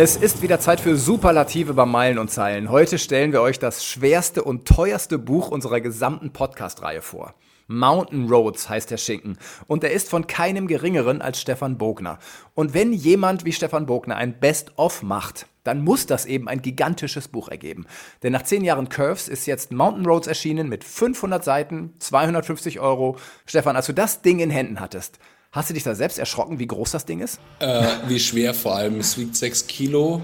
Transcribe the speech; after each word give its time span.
Es 0.00 0.14
ist 0.14 0.42
wieder 0.42 0.60
Zeit 0.60 0.78
für 0.78 0.96
Superlative 0.96 1.74
bei 1.74 1.84
Meilen 1.84 2.18
und 2.18 2.30
Zeilen. 2.30 2.70
Heute 2.70 2.98
stellen 3.00 3.32
wir 3.32 3.42
euch 3.42 3.58
das 3.58 3.84
schwerste 3.84 4.44
und 4.44 4.64
teuerste 4.64 5.18
Buch 5.18 5.48
unserer 5.48 5.80
gesamten 5.80 6.32
Podcast-Reihe 6.32 7.02
vor. 7.02 7.34
Mountain 7.66 8.28
Roads 8.28 8.68
heißt 8.68 8.92
der 8.92 8.96
Schinken 8.96 9.38
und 9.66 9.82
er 9.82 9.90
ist 9.90 10.08
von 10.08 10.28
keinem 10.28 10.68
geringeren 10.68 11.20
als 11.20 11.40
Stefan 11.40 11.78
Bogner. 11.78 12.20
Und 12.54 12.74
wenn 12.74 12.92
jemand 12.92 13.44
wie 13.44 13.52
Stefan 13.52 13.86
Bogner 13.86 14.14
ein 14.14 14.38
Best-of 14.38 15.02
macht, 15.02 15.46
dann 15.64 15.82
muss 15.82 16.06
das 16.06 16.26
eben 16.26 16.46
ein 16.46 16.62
gigantisches 16.62 17.26
Buch 17.26 17.48
ergeben. 17.48 17.84
Denn 18.22 18.32
nach 18.32 18.44
zehn 18.44 18.62
Jahren 18.62 18.90
Curves 18.90 19.26
ist 19.26 19.46
jetzt 19.46 19.72
Mountain 19.72 20.06
Roads 20.06 20.28
erschienen 20.28 20.68
mit 20.68 20.84
500 20.84 21.42
Seiten, 21.42 21.94
250 21.98 22.78
Euro. 22.78 23.16
Stefan, 23.46 23.74
als 23.74 23.86
du 23.86 23.94
das 23.94 24.22
Ding 24.22 24.38
in 24.38 24.50
Händen 24.50 24.78
hattest, 24.78 25.18
hast 25.52 25.70
du 25.70 25.74
dich 25.74 25.82
da 25.82 25.94
selbst 25.94 26.18
erschrocken, 26.18 26.58
wie 26.58 26.66
groß 26.66 26.90
das 26.90 27.04
Ding 27.04 27.20
ist? 27.20 27.40
Äh, 27.58 27.86
wie 28.06 28.20
schwer 28.20 28.54
vor 28.54 28.76
allem. 28.76 29.00
Es 29.00 29.16
wiegt 29.18 29.36
6 29.36 29.66
Kilo 29.66 30.22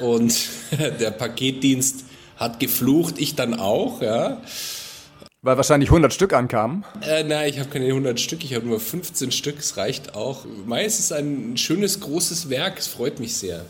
und 0.00 0.48
der 1.00 1.10
Paketdienst 1.10 2.04
hat 2.36 2.60
geflucht, 2.60 3.18
ich 3.18 3.34
dann 3.34 3.58
auch, 3.58 4.00
ja. 4.00 4.40
Weil 5.42 5.56
wahrscheinlich 5.56 5.88
100 5.88 6.12
Stück 6.12 6.32
ankamen? 6.32 6.84
Äh, 7.00 7.24
nein, 7.24 7.48
ich 7.48 7.58
habe 7.58 7.68
keine 7.70 7.86
100 7.86 8.18
Stück, 8.18 8.44
ich 8.44 8.54
habe 8.54 8.66
nur 8.66 8.80
15 8.80 9.30
Stück, 9.30 9.58
es 9.58 9.76
reicht 9.76 10.14
auch. 10.14 10.44
Meist 10.66 10.98
ist 10.98 11.12
ein 11.12 11.56
schönes, 11.56 12.00
großes 12.00 12.50
Werk, 12.50 12.78
es 12.78 12.88
freut 12.88 13.20
mich 13.20 13.36
sehr. 13.36 13.64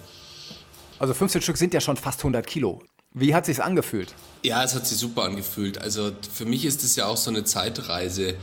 Also 0.98 1.14
15 1.14 1.42
Stück 1.42 1.56
sind 1.56 1.74
ja 1.74 1.80
schon 1.80 1.96
fast 1.96 2.20
100 2.20 2.46
Kilo. 2.46 2.82
Wie 3.14 3.34
hat 3.34 3.46
sich's 3.46 3.60
angefühlt? 3.60 4.14
Ja, 4.42 4.62
es 4.64 4.74
hat 4.74 4.86
sich 4.86 4.98
super 4.98 5.22
angefühlt. 5.22 5.78
Also 5.78 6.12
für 6.32 6.44
mich 6.44 6.64
ist 6.64 6.84
es 6.84 6.96
ja 6.96 7.06
auch 7.06 7.16
so 7.16 7.30
eine 7.30 7.44
Zeitreise. 7.44 8.34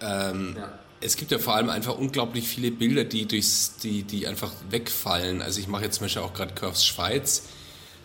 Ähm, 0.00 0.56
ja. 0.56 0.78
Es 1.04 1.16
gibt 1.16 1.30
ja 1.30 1.38
vor 1.38 1.54
allem 1.54 1.68
einfach 1.68 1.96
unglaublich 1.98 2.46
viele 2.46 2.70
Bilder, 2.70 3.04
die 3.04 3.26
durchs, 3.26 3.76
die, 3.82 4.02
die 4.02 4.26
einfach 4.26 4.52
wegfallen. 4.70 5.42
Also 5.42 5.60
ich 5.60 5.68
mache 5.68 5.84
jetzt 5.84 5.96
zum 5.96 6.04
Beispiel 6.04 6.22
auch 6.22 6.34
gerade 6.34 6.54
Curves 6.54 6.84
Schweiz. 6.84 7.44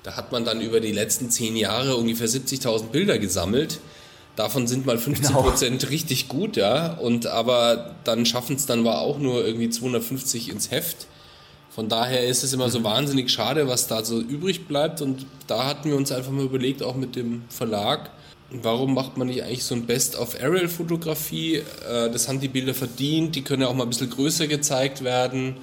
Da 0.03 0.15
hat 0.15 0.31
man 0.31 0.45
dann 0.45 0.61
über 0.61 0.79
die 0.79 0.91
letzten 0.91 1.29
zehn 1.29 1.55
Jahre 1.55 1.95
ungefähr 1.95 2.27
70.000 2.27 2.85
Bilder 2.85 3.19
gesammelt. 3.19 3.79
Davon 4.35 4.67
sind 4.67 4.85
mal 4.85 4.97
50 4.97 5.33
Prozent 5.33 5.79
genau. 5.81 5.91
richtig 5.91 6.27
gut, 6.27 6.57
ja. 6.57 6.93
Und 6.93 7.25
aber 7.25 7.95
dann 8.03 8.25
schaffen 8.25 8.55
es 8.55 8.65
dann 8.65 8.85
war 8.85 9.01
auch 9.01 9.17
nur 9.17 9.45
irgendwie 9.45 9.69
250 9.69 10.49
ins 10.49 10.71
Heft. 10.71 11.07
Von 11.77 11.89
daher 11.89 12.27
ist 12.27 12.43
es 12.43 12.53
immer 12.53 12.69
so 12.69 12.79
mhm. 12.79 12.85
wahnsinnig 12.85 13.29
schade, 13.29 13.67
was 13.67 13.87
da 13.87 14.03
so 14.03 14.19
übrig 14.19 14.67
bleibt. 14.67 15.01
Und 15.01 15.25
da 15.47 15.65
hatten 15.65 15.89
wir 15.89 15.97
uns 15.97 16.11
einfach 16.11 16.31
mal 16.31 16.45
überlegt, 16.45 16.81
auch 16.83 16.95
mit 16.95 17.15
dem 17.15 17.43
Verlag, 17.49 18.09
warum 18.49 18.93
macht 18.93 19.17
man 19.17 19.27
nicht 19.27 19.43
eigentlich 19.43 19.63
so 19.63 19.75
ein 19.75 19.85
Best-of-Aerial-Fotografie? 19.85 21.55
Äh, 21.55 22.11
das 22.11 22.27
haben 22.27 22.39
die 22.39 22.47
Bilder 22.47 22.73
verdient, 22.73 23.35
die 23.35 23.43
können 23.43 23.61
ja 23.63 23.67
auch 23.67 23.73
mal 23.73 23.83
ein 23.83 23.89
bisschen 23.89 24.09
größer 24.09 24.47
gezeigt 24.47 25.03
werden, 25.03 25.57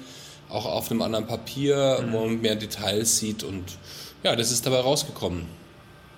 auch 0.49 0.65
auf 0.65 0.91
einem 0.91 1.01
anderen 1.01 1.27
Papier, 1.27 1.99
mhm. 2.01 2.11
wo 2.11 2.19
man 2.25 2.41
mehr 2.41 2.55
Details 2.55 3.17
sieht. 3.17 3.43
Und 3.43 3.77
ja, 4.23 4.35
das 4.35 4.51
ist 4.51 4.65
dabei 4.65 4.79
rausgekommen. 4.79 5.45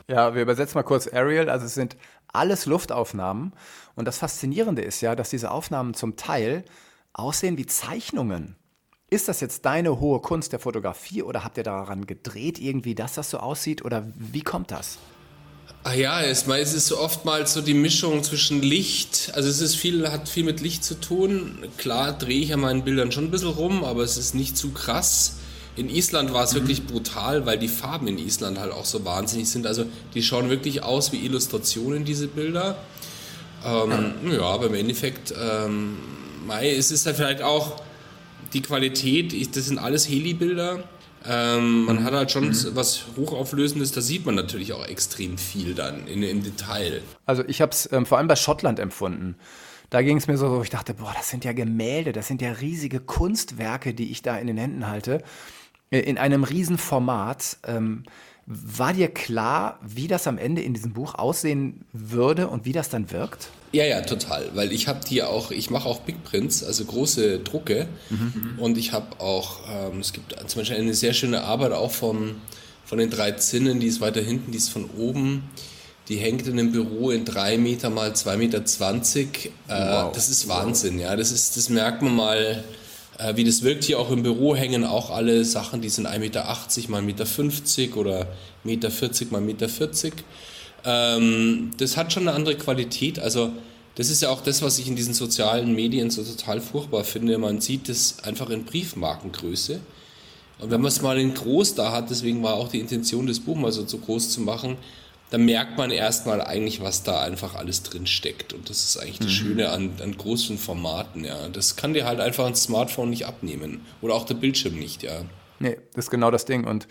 Ja, 0.10 0.34
wir 0.36 0.42
übersetzen 0.42 0.78
mal 0.78 0.84
kurz 0.84 1.08
Aerial. 1.08 1.50
Also 1.50 1.66
es 1.66 1.74
sind 1.74 1.98
alles 2.32 2.66
Luftaufnahmen. 2.66 3.54
Und 3.96 4.06
das 4.06 4.18
Faszinierende 4.18 4.82
ist 4.82 5.02
ja, 5.02 5.16
dass 5.16 5.30
diese 5.30 5.52
Aufnahmen 5.52 5.94
zum 5.94 6.16
Teil 6.16 6.64
aussehen 7.14 7.58
wie 7.58 7.66
Zeichnungen. 7.66 8.56
Ist 9.10 9.28
das 9.28 9.40
jetzt 9.40 9.66
deine 9.66 10.00
hohe 10.00 10.20
Kunst 10.20 10.52
der 10.52 10.60
Fotografie 10.60 11.24
oder 11.24 11.44
habt 11.44 11.58
ihr 11.58 11.64
daran 11.64 12.06
gedreht 12.06 12.60
irgendwie, 12.60 12.94
dass 12.94 13.16
das 13.16 13.30
so 13.30 13.40
aussieht 13.40 13.84
oder 13.84 14.06
wie 14.16 14.42
kommt 14.42 14.72
das? 14.72 14.98
Ach 15.90 15.96
ja, 15.96 16.22
es, 16.22 16.44
ist 16.46 16.92
oftmals 16.92 17.54
so 17.54 17.62
die 17.62 17.74
Mischung 17.74 18.22
zwischen 18.22 18.62
Licht, 18.62 19.32
also 19.36 19.48
es 19.48 19.62
ist 19.62 19.76
viel, 19.76 20.12
hat 20.12 20.28
viel 20.28 20.44
mit 20.44 20.60
Licht 20.60 20.84
zu 20.84 21.00
tun. 21.00 21.60
Klar 21.78 22.12
drehe 22.12 22.42
ich 22.42 22.54
an 22.54 22.60
meinen 22.60 22.84
Bildern 22.84 23.14
schon 23.14 23.24
ein 23.24 23.32
bisschen 23.32 23.52
rum, 23.52 23.86
aber 23.86 24.04
es 24.04 24.18
ist 24.18 24.36
nicht 24.36 24.58
zu 24.58 24.72
krass. 24.72 25.38
In 25.78 25.90
Island 25.90 26.34
war 26.34 26.44
es 26.44 26.52
mhm. 26.52 26.58
wirklich 26.58 26.86
brutal, 26.86 27.46
weil 27.46 27.58
die 27.58 27.70
Farben 27.70 28.10
in 28.10 28.18
Island 28.18 28.60
halt 28.60 28.74
auch 28.74 28.84
so 28.84 29.06
wahnsinnig 29.06 29.50
sind. 29.50 29.66
Also 29.66 29.86
die 30.14 30.24
schauen 30.24 30.50
wirklich 30.50 30.84
aus 30.84 31.14
wie 31.14 31.26
Illustrationen, 31.26 32.04
diese 32.04 32.28
Bilder. 32.28 32.78
Ähm, 33.64 34.14
ja, 34.30 34.42
aber 34.42 34.66
im 34.66 34.74
Endeffekt, 34.74 35.34
ähm, 35.42 36.00
es 36.64 36.92
ist 36.92 37.06
halt 37.06 37.16
vielleicht 37.16 37.42
auch 37.42 37.82
die 38.52 38.62
Qualität, 38.62 39.56
das 39.56 39.68
sind 39.68 39.78
alles 39.78 40.10
Heli-Bilder. 40.10 40.84
Ähm, 41.26 41.86
man 41.86 42.04
hat 42.04 42.14
halt 42.14 42.32
schon 42.32 42.50
mhm. 42.50 42.56
was 42.74 43.06
Hochauflösendes, 43.18 43.92
da 43.92 44.02
sieht 44.02 44.26
man 44.26 44.36
natürlich 44.36 44.74
auch 44.74 44.86
extrem 44.86 45.38
viel 45.38 45.74
dann 45.74 46.08
in, 46.08 46.24
im 46.24 46.44
Detail. 46.44 47.02
Also 47.26 47.44
ich 47.48 47.62
habe 47.62 47.72
es 47.72 47.92
ähm, 47.92 48.06
vor 48.06 48.18
allem 48.18 48.28
bei 48.28 48.36
Schottland 48.36 48.80
empfunden. 48.80 49.36
Da 49.90 50.02
ging 50.02 50.18
es 50.18 50.28
mir 50.28 50.38
so, 50.38 50.62
ich 50.62 50.70
dachte, 50.70 50.94
boah, 50.94 51.14
das 51.16 51.30
sind 51.30 51.46
ja 51.46 51.54
Gemälde, 51.54 52.12
das 52.12 52.28
sind 52.28 52.42
ja 52.42 52.52
riesige 52.52 53.00
Kunstwerke, 53.00 53.94
die 53.94 54.12
ich 54.12 54.22
da 54.22 54.38
in 54.38 54.48
den 54.48 54.58
Händen 54.58 54.88
halte. 54.88 55.24
Äh, 55.92 56.00
in 56.00 56.18
einem 56.18 56.44
riesen 56.44 56.78
Format. 56.78 57.58
Ähm, 57.66 58.04
war 58.50 58.94
dir 58.94 59.10
klar, 59.10 59.78
wie 59.86 60.08
das 60.08 60.26
am 60.26 60.38
Ende 60.38 60.62
in 60.62 60.74
diesem 60.74 60.94
Buch 60.94 61.16
aussehen 61.16 61.84
würde 61.92 62.48
und 62.48 62.64
wie 62.64 62.72
das 62.72 62.88
dann 62.88 63.12
wirkt? 63.12 63.50
Ja, 63.74 63.84
ja, 63.84 64.00
total. 64.00 64.50
Weil 64.54 64.72
ich 64.72 64.88
habe 64.88 65.02
die 65.06 65.22
auch, 65.22 65.52
ich 65.52 65.70
mache 65.70 65.88
auch 65.88 66.00
Big 66.00 66.24
Prints, 66.24 66.64
also 66.64 66.86
große 66.86 67.40
Drucke. 67.40 67.88
Mhm. 68.10 68.54
Und 68.58 68.78
ich 68.78 68.94
habe 68.94 69.20
auch, 69.20 69.60
ähm, 69.70 70.00
es 70.00 70.14
gibt 70.14 70.34
zum 70.48 70.62
Beispiel 70.62 70.78
eine 70.78 70.94
sehr 70.94 71.12
schöne 71.12 71.42
Arbeit 71.44 71.74
auch 71.74 71.92
von, 71.92 72.36
von 72.86 72.98
den 72.98 73.10
drei 73.10 73.34
Zinnen, 73.34 73.82
die 73.82 73.88
ist 73.88 74.00
weiter 74.00 74.22
hinten, 74.22 74.52
die 74.52 74.58
ist 74.58 74.70
von 74.70 74.90
oben. 74.98 75.44
Die 76.08 76.16
hängt 76.16 76.48
in 76.48 76.58
einem 76.58 76.72
Büro 76.72 77.12
in 77.12 77.26
drei 77.26 77.58
Meter 77.58 77.90
mal 77.90 78.16
zwei 78.16 78.38
Meter. 78.38 78.64
zwanzig. 78.64 79.52
Äh, 79.68 79.74
wow. 79.74 80.14
Das 80.14 80.30
ist 80.30 80.48
Wahnsinn, 80.48 81.00
ja. 81.00 81.18
Das, 81.18 81.32
ist, 81.32 81.58
das 81.58 81.68
merkt 81.68 82.02
man 82.02 82.16
mal 82.16 82.64
äh, 83.18 83.36
wie 83.36 83.44
das 83.44 83.64
wirkt 83.64 83.84
hier 83.84 84.00
auch 84.00 84.12
im 84.12 84.24
Büro 84.24 84.56
hängen 84.56 84.84
auch 84.84 85.10
alle 85.10 85.44
Sachen, 85.46 85.82
die 85.82 85.90
sind 85.90 86.08
1,80 86.08 86.20
Meter 86.20 86.44
mal 86.90 87.02
1,50 87.02 87.82
Meter 87.82 87.98
oder 87.98 88.28
1,40 88.66 88.66
Meter 88.66 88.90
mal 89.32 89.42
1,40 89.42 89.42
Meter. 89.42 90.24
Ähm, 90.86 91.72
das 91.78 91.98
hat 91.98 92.14
schon 92.14 92.28
eine 92.28 92.36
andere 92.36 92.56
Qualität. 92.56 93.20
Also 93.20 93.52
das 93.96 94.10
ist 94.10 94.22
ja 94.22 94.30
auch 94.30 94.42
das, 94.42 94.62
was 94.62 94.78
ich 94.80 94.88
in 94.88 94.96
diesen 94.96 95.14
sozialen 95.14 95.74
Medien 95.74 96.10
so 96.12 96.24
total 96.24 96.62
furchtbar 96.62 97.04
finde. 97.04 97.38
Man 97.38 97.62
sieht 97.62 97.90
das 97.90 98.24
einfach 98.24 98.50
in 98.50 98.64
Briefmarkengröße. 98.64 99.80
Und 100.60 100.72
wenn 100.72 100.82
man 100.82 100.90
es 100.90 101.02
mal 101.02 101.20
in 101.20 101.34
groß 101.34 101.76
da 101.76 101.92
hat, 101.92 102.10
deswegen 102.10 102.42
war 102.44 102.56
auch 102.56 102.70
die 102.70 102.80
Intention 102.80 103.28
des 103.28 103.40
Buches 103.40 103.62
mal 103.62 103.72
so 103.72 103.98
groß 103.98 104.30
zu 104.30 104.42
machen, 104.42 104.78
dann 105.30 105.44
merkt 105.44 105.78
man 105.78 105.92
erstmal 105.92 106.42
eigentlich, 106.42 106.82
was 106.82 107.04
da 107.04 107.22
einfach 107.22 107.56
alles 107.56 107.84
drin 107.84 108.08
steckt. 108.08 108.54
Und 108.54 108.70
das 108.70 108.84
ist 108.84 108.98
eigentlich 108.98 109.20
das 109.20 109.28
mhm. 109.28 109.32
Schöne 109.32 109.70
an, 109.70 109.92
an 110.02 110.16
großen 110.16 110.58
Formaten, 110.58 111.26
ja. 111.26 111.50
Das 111.50 111.76
kann 111.76 111.94
dir 111.94 112.06
halt 112.06 112.20
einfach 112.20 112.46
ein 112.46 112.56
Smartphone 112.56 113.10
nicht 113.10 113.26
abnehmen. 113.26 113.86
Oder 114.02 114.14
auch 114.14 114.26
der 114.26 114.36
Bildschirm 114.36 114.76
nicht, 114.76 115.04
ja. 115.04 115.26
Nee, 115.60 115.78
das 115.94 116.06
ist 116.06 116.12
genau 116.12 116.32
das 116.32 116.46
Ding. 116.46 116.66
Und 116.66 116.88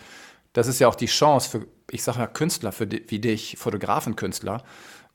das 0.53 0.67
ist 0.67 0.79
ja 0.79 0.87
auch 0.87 0.95
die 0.95 1.07
Chance 1.07 1.49
für, 1.49 1.67
ich 1.89 2.03
sage 2.03 2.19
ja 2.19 2.27
Künstler 2.27 2.71
für, 2.71 2.87
wie 2.89 3.19
dich, 3.19 3.57
Fotografenkünstler, 3.57 4.63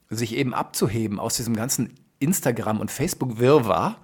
sich 0.09 0.34
eben 0.34 0.53
abzuheben 0.53 1.21
aus 1.21 1.37
diesem 1.37 1.54
ganzen 1.54 1.94
Instagram- 2.19 2.81
und 2.81 2.91
Facebook-Wirrwarr, 2.91 3.99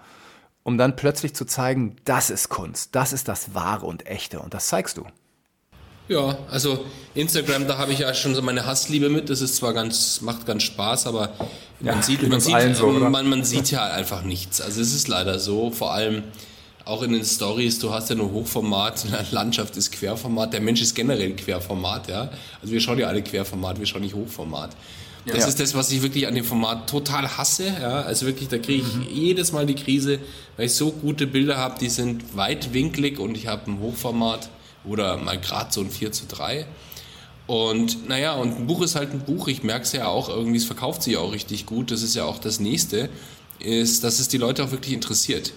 um 0.63 0.79
dann 0.79 0.97
plötzlich 0.97 1.35
zu 1.35 1.45
zeigen, 1.45 1.97
das 2.05 2.31
ist 2.31 2.49
Kunst, 2.51 2.95
das 2.95 3.13
ist 3.13 3.29
das 3.29 3.55
Wahre 3.55 3.87
und 3.87 4.07
Echte. 4.07 4.41
Und 4.41 4.55
das 4.55 4.69
zeigst 4.69 4.97
du. 4.97 5.07
Ja, 6.09 6.39
also 6.51 6.85
Instagram, 7.15 7.69
da 7.69 7.79
habe 7.79 7.93
ich 7.93 8.01
ja 8.01 8.15
schon 8.15 8.35
so 8.35 8.43
meine 8.43 8.65
Hassliebe 8.65 9.09
mit. 9.11 9.29
Das 9.29 9.41
ist 9.41 9.57
zwar 9.57 9.75
ganz, 9.75 10.21
macht 10.23 10.47
ganz 10.47 10.63
Spaß, 10.63 11.07
aber 11.07 11.33
man 11.81 11.97
ja, 11.97 12.03
sieht, 12.03 12.27
man 12.29 12.41
sieht, 12.41 12.77
so, 12.77 12.87
man, 12.89 13.29
man 13.29 13.45
sieht 13.45 13.71
ja 13.71 13.85
einfach 13.85 14.23
nichts. 14.23 14.61
Also 14.61 14.81
es 14.81 14.95
ist 14.95 15.09
leider 15.09 15.39
so, 15.39 15.71
vor 15.71 15.93
allem 15.93 16.23
auch 16.85 17.03
in 17.03 17.13
den 17.13 17.25
Stories, 17.25 17.79
du 17.79 17.93
hast 17.93 18.09
ja 18.09 18.17
nur 18.17 18.33
Hochformat, 18.33 19.07
Landschaft 19.31 19.77
ist 19.77 19.93
Querformat, 19.93 20.55
der 20.55 20.61
Mensch 20.61 20.81
ist 20.81 20.95
generell 20.95 21.37
Querformat, 21.37 22.09
ja. 22.09 22.31
Also 22.63 22.73
wir 22.73 22.81
schauen 22.81 22.99
ja 22.99 23.09
alle 23.09 23.23
Querformat, 23.23 23.79
wir 23.79 23.87
schauen 23.87 24.01
nicht 24.01 24.15
Hochformat. 24.15 24.71
Das 25.27 25.41
ja. 25.41 25.47
ist 25.47 25.61
das, 25.61 25.75
was 25.75 25.93
ich 25.93 26.03
wirklich 26.03 26.27
an 26.27 26.35
dem 26.35 26.45
Format 26.45 26.89
total 26.89 27.37
hasse. 27.37 27.67
Ja? 27.67 28.01
Also 28.03 28.25
wirklich, 28.25 28.49
da 28.49 28.57
kriege 28.57 28.83
ich 28.83 28.95
mhm. 28.95 29.07
jedes 29.13 29.53
Mal 29.53 29.67
die 29.67 29.75
Krise, 29.75 30.21
weil 30.57 30.67
ich 30.67 30.75
so 30.75 30.91
gute 30.91 31.27
Bilder 31.27 31.59
habe, 31.59 31.79
die 31.79 31.91
sind 31.91 32.37
weitwinklig 32.37 33.19
und 33.19 33.37
ich 33.37 33.47
habe 33.47 33.71
ein 33.71 33.81
Hochformat 33.81 34.49
oder 34.89 35.17
mal 35.17 35.39
gerade 35.39 35.73
so 35.73 35.81
ein 35.81 35.91
4 35.91 36.13
zu 36.13 36.27
3. 36.27 36.67
Und 37.47 38.09
naja, 38.09 38.35
und 38.35 38.57
ein 38.57 38.67
Buch 38.67 38.83
ist 38.83 38.95
halt 38.95 39.13
ein 39.13 39.21
Buch. 39.21 39.49
Ich 39.49 39.63
merke 39.63 39.85
es 39.85 39.93
ja 39.93 40.09
auch 40.09 40.29
irgendwie, 40.29 40.59
es 40.59 40.65
verkauft 40.65 41.03
sich 41.03 41.17
auch 41.17 41.33
richtig 41.33 41.67
gut. 41.67 41.91
Das 41.91 42.03
ist 42.03 42.15
ja 42.15 42.25
auch 42.25 42.39
das 42.39 42.61
Nächste, 42.61 43.09
ist, 43.59 44.05
dass 44.05 44.19
es 44.19 44.29
die 44.29 44.39
Leute 44.39 44.65
auch 44.65 44.71
wirklich 44.71 44.93
interessiert. 44.93 45.53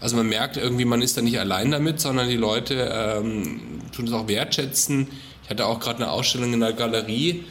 Also 0.00 0.16
man 0.16 0.28
merkt 0.28 0.56
irgendwie, 0.56 0.84
man 0.84 1.02
ist 1.02 1.16
da 1.16 1.22
nicht 1.22 1.38
allein 1.38 1.70
damit, 1.70 2.00
sondern 2.00 2.28
die 2.28 2.36
Leute 2.36 2.90
ähm, 2.92 3.80
tun 3.94 4.06
es 4.06 4.12
auch 4.12 4.28
wertschätzen. 4.28 5.08
Ich 5.44 5.50
hatte 5.50 5.66
auch 5.66 5.78
gerade 5.78 6.02
eine 6.02 6.10
Ausstellung 6.10 6.52
in 6.52 6.60
der 6.60 6.72
Galerie. 6.72 7.44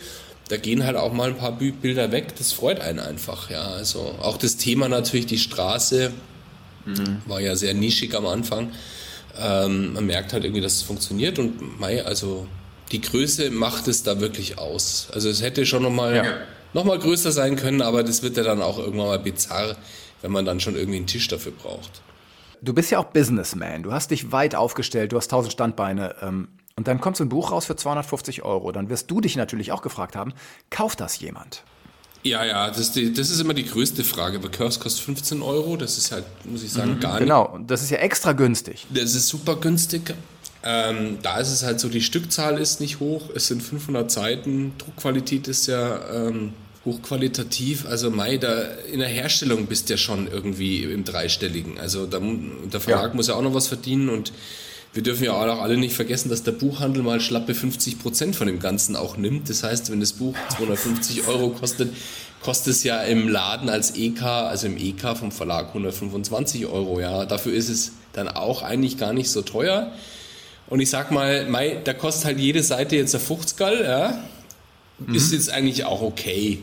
Da 0.50 0.58
gehen 0.58 0.84
halt 0.86 0.98
auch 0.98 1.14
mal 1.14 1.30
ein 1.30 1.38
paar 1.38 1.54
Bilder 1.54 2.12
weg. 2.12 2.36
Das 2.38 2.52
freut 2.52 2.82
einen 2.82 3.00
einfach. 3.00 3.50
Ja, 3.50 3.64
also 3.64 4.16
auch 4.22 4.38
das 4.38 4.58
Thema 4.58 4.90
natürlich 4.90 5.26
die 5.26 5.40
Straße 5.40 6.12
Mhm. 6.86 7.22
War 7.26 7.42
ja 7.42 7.56
sehr 7.56 7.74
nischig 7.74 8.16
am 8.16 8.26
Anfang. 8.26 8.72
Ähm, 9.38 9.94
man 9.94 10.06
merkt 10.06 10.34
halt 10.34 10.44
irgendwie, 10.44 10.62
dass 10.62 10.74
es 10.74 10.82
funktioniert 10.82 11.40
und 11.40 11.80
Mai, 11.80 12.06
also 12.06 12.48
die 12.92 13.02
Größe 13.02 13.52
macht 13.52 13.88
es 13.88 14.04
da 14.04 14.20
wirklich 14.20 14.58
aus. 14.58 15.08
Also 15.14 15.30
es 15.30 15.42
hätte 15.42 15.66
schon 15.66 15.84
nochmal 15.84 16.16
ja. 16.16 16.24
noch 16.74 16.86
größer 16.86 17.32
sein 17.32 17.56
können, 17.56 17.82
aber 17.82 18.04
das 18.04 18.24
wird 18.24 18.38
ja 18.38 18.44
dann 18.44 18.62
auch 18.62 18.78
irgendwann 18.78 19.08
mal 19.08 19.20
bizarr, 19.20 19.76
wenn 20.22 20.32
man 20.32 20.46
dann 20.46 20.60
schon 20.60 20.76
irgendwie 20.76 20.98
einen 20.98 21.08
Tisch 21.08 21.28
dafür 21.28 21.52
braucht. 21.52 22.02
Du 22.62 22.74
bist 22.74 22.92
ja 22.92 23.00
auch 23.00 23.06
Businessman. 23.06 23.84
Du 23.84 23.92
hast 23.92 24.12
dich 24.12 24.32
weit 24.32 24.56
aufgestellt, 24.56 25.12
du 25.12 25.18
hast 25.18 25.30
tausend 25.30 25.54
Standbeine. 25.54 26.16
Ähm, 26.22 26.48
und 26.78 26.88
dann 26.88 27.00
kommt 27.00 27.18
so 27.18 27.24
ein 27.24 27.30
Buch 27.30 27.52
raus 27.52 27.66
für 27.66 27.76
250 27.76 28.44
Euro. 28.44 28.72
Dann 28.72 28.90
wirst 28.90 29.10
du 29.10 29.22
dich 29.22 29.36
natürlich 29.36 29.72
auch 29.72 29.82
gefragt 29.82 30.16
haben, 30.16 30.34
kauft 30.70 31.00
das 31.00 31.20
jemand? 31.20 31.64
Ja, 32.26 32.44
ja, 32.44 32.68
das 32.70 32.80
ist, 32.80 32.96
die, 32.96 33.14
das 33.14 33.30
ist 33.30 33.40
immer 33.40 33.54
die 33.54 33.66
größte 33.66 34.04
Frage. 34.04 34.38
Aber 34.40 34.50
Curse 34.50 34.80
kostet 34.80 35.06
15 35.06 35.44
Euro, 35.44 35.78
das 35.78 36.00
ist 36.00 36.12
halt, 36.12 36.26
muss 36.44 36.64
ich 36.64 36.72
sagen, 36.72 36.96
mhm, 36.96 37.00
gar 37.00 37.14
nicht. 37.14 37.20
Genau, 37.20 37.60
das 37.68 37.84
ist 37.84 37.92
ja 37.92 37.98
extra 37.98 38.32
günstig. 38.32 38.88
Das 38.90 39.14
ist 39.14 39.28
super 39.28 39.58
günstig. 39.58 40.16
Ähm, 40.64 41.20
da 41.22 41.38
ist 41.38 41.52
es 41.52 41.62
halt 41.62 41.80
so, 41.80 41.88
die 41.88 42.02
Stückzahl 42.02 42.58
ist 42.58 42.82
nicht 42.82 43.00
hoch, 43.00 43.30
es 43.36 43.46
sind 43.46 43.62
500 43.62 44.10
Seiten, 44.10 44.74
Druckqualität 44.80 45.48
ist 45.48 45.68
ja 45.68 46.00
ähm, 46.12 46.54
hochqualitativ. 46.84 47.86
Also 47.86 48.10
Mai, 48.10 48.38
da 48.38 48.64
in 48.92 49.02
der 49.02 49.10
Herstellung 49.10 49.68
bist 49.68 49.90
du 49.90 49.94
ja 49.94 49.98
schon 49.98 50.28
irgendwie 50.28 50.84
im 50.84 51.04
Dreistelligen. 51.04 51.78
Also 51.80 52.08
da, 52.08 52.20
der 52.20 52.80
Verlag 52.80 53.10
ja. 53.10 53.14
muss 53.14 53.28
ja 53.28 53.36
auch 53.36 53.44
noch 53.44 53.54
was 53.54 53.68
verdienen 53.68 54.10
und 54.10 54.34
wir 54.96 55.04
dürfen 55.04 55.26
ja 55.26 55.34
auch 55.34 55.62
alle 55.62 55.76
nicht 55.76 55.94
vergessen, 55.94 56.30
dass 56.30 56.44
der 56.44 56.54
Buchhandel 56.54 57.04
mal 57.04 57.20
schlappe 57.20 57.54
50 57.54 58.00
Prozent 58.00 58.36
von 58.38 58.48
dem 58.48 58.60
Ganzen 58.60 58.96
auch 58.96 59.18
nimmt. 59.18 59.50
Das 59.50 59.62
heißt, 59.62 59.92
wenn 59.92 60.00
das 60.00 60.14
Buch 60.14 60.34
250 60.56 61.28
Euro 61.28 61.50
kostet, 61.50 61.94
kostet 62.42 62.76
es 62.76 62.84
ja 62.86 63.02
im 63.02 63.28
Laden 63.28 63.68
als 63.68 63.98
EK, 63.98 64.24
also 64.24 64.68
im 64.68 64.78
EK 64.78 65.18
vom 65.18 65.34
Verlag 65.34 65.68
125 65.68 66.68
Euro. 66.68 67.02
Ja, 67.02 67.26
dafür 67.26 67.54
ist 67.54 67.68
es 67.68 67.92
dann 68.14 68.30
auch 68.30 68.62
eigentlich 68.62 68.98
gar 68.98 69.12
nicht 69.12 69.30
so 69.30 69.42
teuer. 69.42 69.92
Und 70.68 70.80
ich 70.80 70.90
sag 70.90 71.12
mal, 71.12 71.46
Mai, 71.46 71.78
da 71.84 71.94
kostet 71.94 72.26
halt 72.26 72.40
jede 72.40 72.64
Seite 72.64 72.96
jetzt 72.96 73.14
ein 73.14 73.20
50 73.20 73.60
ja, 73.60 74.18
mhm. 75.00 75.14
ist 75.14 75.34
jetzt 75.34 75.50
eigentlich 75.50 75.84
auch 75.84 76.02
okay. 76.02 76.60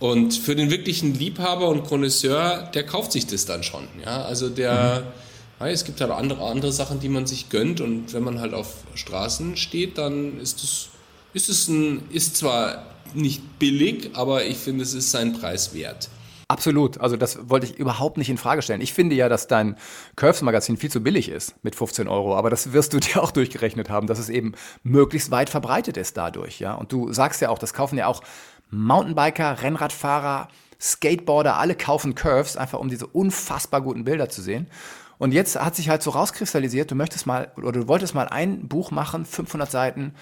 Und 0.00 0.34
für 0.34 0.56
den 0.56 0.72
wirklichen 0.72 1.14
Liebhaber 1.14 1.68
und 1.68 1.84
Connoisseur, 1.84 2.68
der 2.74 2.82
kauft 2.82 3.12
sich 3.12 3.28
das 3.28 3.44
dann 3.44 3.62
schon. 3.62 3.84
Ja, 4.04 4.22
also 4.22 4.48
der, 4.48 5.04
mhm 5.04 5.27
es 5.60 5.84
gibt 5.84 6.00
halt 6.00 6.10
andere, 6.10 6.44
andere 6.48 6.72
Sachen, 6.72 7.00
die 7.00 7.08
man 7.08 7.26
sich 7.26 7.48
gönnt 7.48 7.80
und 7.80 8.12
wenn 8.12 8.22
man 8.22 8.40
halt 8.40 8.54
auf 8.54 8.84
Straßen 8.94 9.56
steht, 9.56 9.98
dann 9.98 10.40
ist 10.40 10.62
es, 10.62 10.88
ist 11.32 11.48
es 11.48 11.68
ein, 11.68 12.02
ist 12.10 12.36
zwar 12.36 12.84
nicht 13.14 13.58
billig, 13.58 14.10
aber 14.14 14.44
ich 14.44 14.56
finde, 14.58 14.84
es 14.84 14.94
ist 14.94 15.10
seinen 15.10 15.32
Preis 15.32 15.74
wert. 15.74 16.08
Absolut. 16.50 16.98
Also 16.98 17.18
das 17.18 17.50
wollte 17.50 17.66
ich 17.66 17.78
überhaupt 17.78 18.16
nicht 18.16 18.30
in 18.30 18.38
Frage 18.38 18.62
stellen. 18.62 18.80
Ich 18.80 18.94
finde 18.94 19.14
ja, 19.14 19.28
dass 19.28 19.48
dein 19.48 19.76
Curves-Magazin 20.16 20.78
viel 20.78 20.90
zu 20.90 21.02
billig 21.02 21.28
ist 21.28 21.54
mit 21.62 21.76
15 21.76 22.08
Euro. 22.08 22.36
Aber 22.36 22.48
das 22.48 22.72
wirst 22.72 22.94
du 22.94 22.98
dir 23.00 23.22
auch 23.22 23.32
durchgerechnet 23.32 23.90
haben, 23.90 24.06
dass 24.06 24.18
es 24.18 24.30
eben 24.30 24.52
möglichst 24.82 25.30
weit 25.30 25.50
verbreitet 25.50 25.98
ist 25.98 26.16
dadurch. 26.16 26.58
Ja? 26.58 26.72
Und 26.74 26.90
du 26.90 27.12
sagst 27.12 27.42
ja 27.42 27.50
auch, 27.50 27.58
das 27.58 27.74
kaufen 27.74 27.98
ja 27.98 28.06
auch 28.06 28.22
Mountainbiker, 28.70 29.62
Rennradfahrer, 29.62 30.48
Skateboarder, 30.80 31.58
alle 31.58 31.74
kaufen 31.74 32.14
Curves, 32.14 32.56
einfach 32.56 32.78
um 32.78 32.88
diese 32.88 33.06
unfassbar 33.06 33.82
guten 33.82 34.04
Bilder 34.04 34.30
zu 34.30 34.40
sehen. 34.40 34.68
Und 35.18 35.32
jetzt 35.32 35.58
hat 35.58 35.74
sich 35.74 35.88
halt 35.88 36.02
so 36.02 36.10
rauskristallisiert, 36.10 36.90
du 36.90 36.94
möchtest 36.94 37.26
mal 37.26 37.50
oder 37.56 37.80
du 37.80 37.88
wolltest 37.88 38.14
mal 38.14 38.28
ein 38.28 38.68
Buch 38.68 38.90
machen, 38.90 39.24
500 39.24 39.70
Seiten, 39.70 40.14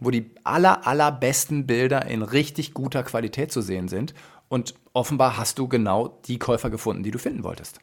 wo 0.00 0.10
die 0.10 0.30
aller, 0.44 0.86
allerbesten 0.86 1.66
Bilder 1.66 2.06
in 2.06 2.22
richtig 2.22 2.74
guter 2.74 3.02
Qualität 3.02 3.50
zu 3.52 3.62
sehen 3.62 3.88
sind. 3.88 4.14
Und 4.48 4.74
offenbar 4.92 5.36
hast 5.36 5.58
du 5.58 5.68
genau 5.68 6.20
die 6.26 6.38
Käufer 6.38 6.70
gefunden, 6.70 7.02
die 7.02 7.10
du 7.10 7.18
finden 7.18 7.42
wolltest. 7.42 7.80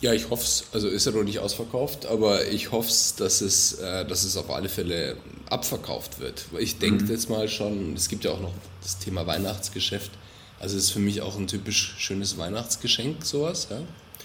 Ja, 0.00 0.12
ich 0.12 0.30
hoffe 0.30 0.44
es. 0.44 0.64
Also 0.72 0.88
ist 0.88 1.06
er 1.06 1.12
noch 1.12 1.24
nicht 1.24 1.40
ausverkauft, 1.40 2.06
aber 2.06 2.46
ich 2.46 2.70
hoffe 2.70 2.88
es, 2.88 3.16
dass 3.16 3.40
es, 3.40 3.74
äh, 3.74 4.06
dass 4.06 4.22
es 4.22 4.36
auf 4.36 4.50
alle 4.50 4.68
Fälle 4.68 5.16
abverkauft 5.50 6.20
wird. 6.20 6.46
Ich 6.58 6.78
denke 6.78 7.04
mhm. 7.04 7.10
jetzt 7.10 7.28
mal 7.28 7.48
schon, 7.48 7.94
es 7.94 8.08
gibt 8.08 8.24
ja 8.24 8.30
auch 8.30 8.40
noch 8.40 8.52
das 8.80 8.98
Thema 8.98 9.26
Weihnachtsgeschäft. 9.26 10.12
Also 10.60 10.76
es 10.76 10.84
ist 10.84 10.90
für 10.90 11.00
mich 11.00 11.20
auch 11.22 11.36
ein 11.36 11.48
typisch 11.48 11.94
schönes 11.98 12.38
Weihnachtsgeschenk, 12.38 13.24
sowas. 13.24 13.68
Ja? 13.70 13.80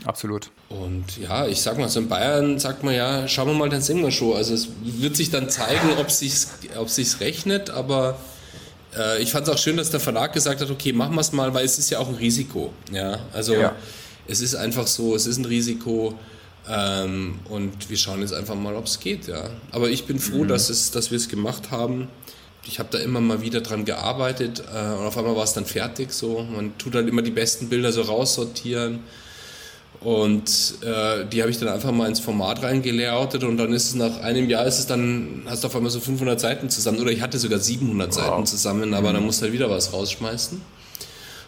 Absolut. 0.06 0.50
Und 0.70 1.18
ja, 1.18 1.48
ich 1.48 1.62
sag 1.62 1.78
mal, 1.78 1.88
so 1.88 2.00
in 2.00 2.10
Bayern 2.10 2.60
sagt 2.60 2.84
man 2.84 2.94
ja, 2.94 3.28
schauen 3.28 3.48
wir 3.48 3.54
mal, 3.54 3.70
dann 3.70 3.82
singen 3.82 4.04
wir 4.04 4.12
schon. 4.12 4.36
Also 4.36 4.54
es 4.54 4.68
wird 4.82 5.16
sich 5.16 5.30
dann 5.30 5.50
zeigen, 5.50 5.92
ob 5.98 6.08
es 6.08 6.48
ob 6.78 6.90
sich's 6.90 7.20
rechnet, 7.20 7.70
aber 7.70 8.18
äh, 8.98 9.22
ich 9.22 9.32
fand 9.32 9.48
es 9.48 9.54
auch 9.54 9.58
schön, 9.58 9.78
dass 9.78 9.92
der 9.92 10.00
Verlag 10.00 10.34
gesagt 10.34 10.62
hat, 10.62 10.70
okay, 10.70 10.94
machen 10.94 11.16
wir 11.16 11.22
es 11.22 11.32
mal, 11.32 11.54
weil 11.54 11.66
es 11.66 11.78
ist 11.78 11.90
ja 11.90 12.00
auch 12.00 12.10
ein 12.10 12.16
Risiko. 12.16 12.74
Ja, 12.92 13.20
also 13.34 13.54
ja. 13.54 13.76
es 14.28 14.42
ist 14.42 14.56
einfach 14.56 14.88
so, 14.88 15.16
es 15.16 15.26
ist 15.26 15.38
ein 15.38 15.46
Risiko. 15.46 16.18
Ähm, 16.70 17.40
und 17.50 17.90
wir 17.90 17.98
schauen 17.98 18.22
jetzt 18.22 18.34
einfach 18.34 18.56
mal, 18.56 18.76
ob 18.76 18.86
es 18.86 19.00
geht, 19.00 19.28
ja. 19.28 19.50
Aber 19.72 19.90
ich 19.90 20.06
bin 20.06 20.20
froh, 20.20 20.44
mhm. 20.44 20.48
dass, 20.48 20.70
es, 20.70 20.92
dass 20.92 21.12
wir 21.12 21.18
es 21.18 21.28
gemacht 21.28 21.72
haben. 21.72 22.08
Ich 22.66 22.80
habe 22.80 22.88
da 22.90 23.00
immer 23.00 23.20
mal 23.20 23.42
wieder 23.42 23.60
dran 23.60 23.84
gearbeitet 23.84 24.64
äh, 24.74 24.94
und 24.94 25.06
auf 25.06 25.18
einmal 25.18 25.36
war 25.36 25.44
es 25.44 25.52
dann 25.52 25.66
fertig. 25.66 26.14
So, 26.14 26.42
man 26.44 26.78
tut 26.78 26.96
halt 26.96 27.10
immer 27.10 27.22
die 27.22 27.32
besten 27.32 27.68
Bilder 27.68 27.92
so 27.92 28.04
raussortieren 28.04 29.02
und 30.04 30.76
äh, 30.82 31.26
die 31.26 31.42
habe 31.42 31.52
ich 31.52 31.60
dann 31.60 31.70
einfach 31.70 31.92
mal 31.92 32.08
ins 32.08 32.20
Format 32.20 32.62
reingelayoutet 32.62 33.44
und 33.44 33.58
dann 33.58 33.72
ist 33.74 33.88
es 33.88 33.96
nach 33.96 34.20
einem 34.22 34.50
Jahr 34.50 34.66
ist 34.66 34.80
es 34.80 34.88
dann, 34.88 35.44
hast 35.46 35.64
du 35.64 35.68
auf 35.68 35.76
einmal 35.76 35.92
so 35.92 36.00
500 36.00 36.40
Seiten 36.40 36.70
zusammen 36.70 37.00
oder 37.00 37.12
ich 37.12 37.22
hatte 37.22 37.40
sogar 37.40 37.60
700 37.60 38.10
wow. 38.10 38.16
Seiten 38.16 38.46
zusammen, 38.46 38.94
aber 38.94 39.10
mhm. 39.10 39.14
dann 39.16 39.26
musst 39.26 39.40
du 39.42 39.44
halt 39.44 39.54
wieder 39.54 39.70
was 39.70 39.94
rausschmeißen. 39.94 40.62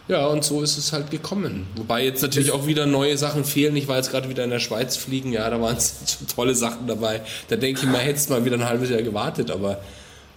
Ja, 0.08 0.26
und 0.26 0.44
so 0.44 0.62
ist 0.62 0.78
es 0.78 0.92
halt 0.92 1.10
gekommen. 1.10 1.66
Wobei 1.74 2.04
jetzt 2.04 2.22
natürlich 2.22 2.52
auch 2.52 2.66
wieder 2.66 2.86
neue 2.86 3.18
Sachen 3.18 3.44
fehlen. 3.44 3.74
Ich 3.74 3.88
war 3.88 3.96
jetzt 3.96 4.12
gerade 4.12 4.28
wieder 4.28 4.44
in 4.44 4.50
der 4.50 4.60
Schweiz 4.60 4.96
fliegen, 4.96 5.32
ja, 5.32 5.50
da 5.50 5.60
waren 5.60 5.76
schon 6.06 6.28
tolle 6.28 6.54
Sachen 6.54 6.86
dabei. 6.86 7.22
Da 7.48 7.56
denke 7.56 7.80
ich 7.82 7.86
mal, 7.88 7.98
hättest 7.98 8.30
mal 8.30 8.44
wieder 8.44 8.56
ein 8.56 8.64
halbes 8.64 8.88
Jahr 8.88 9.02
gewartet, 9.02 9.50
aber 9.50 9.80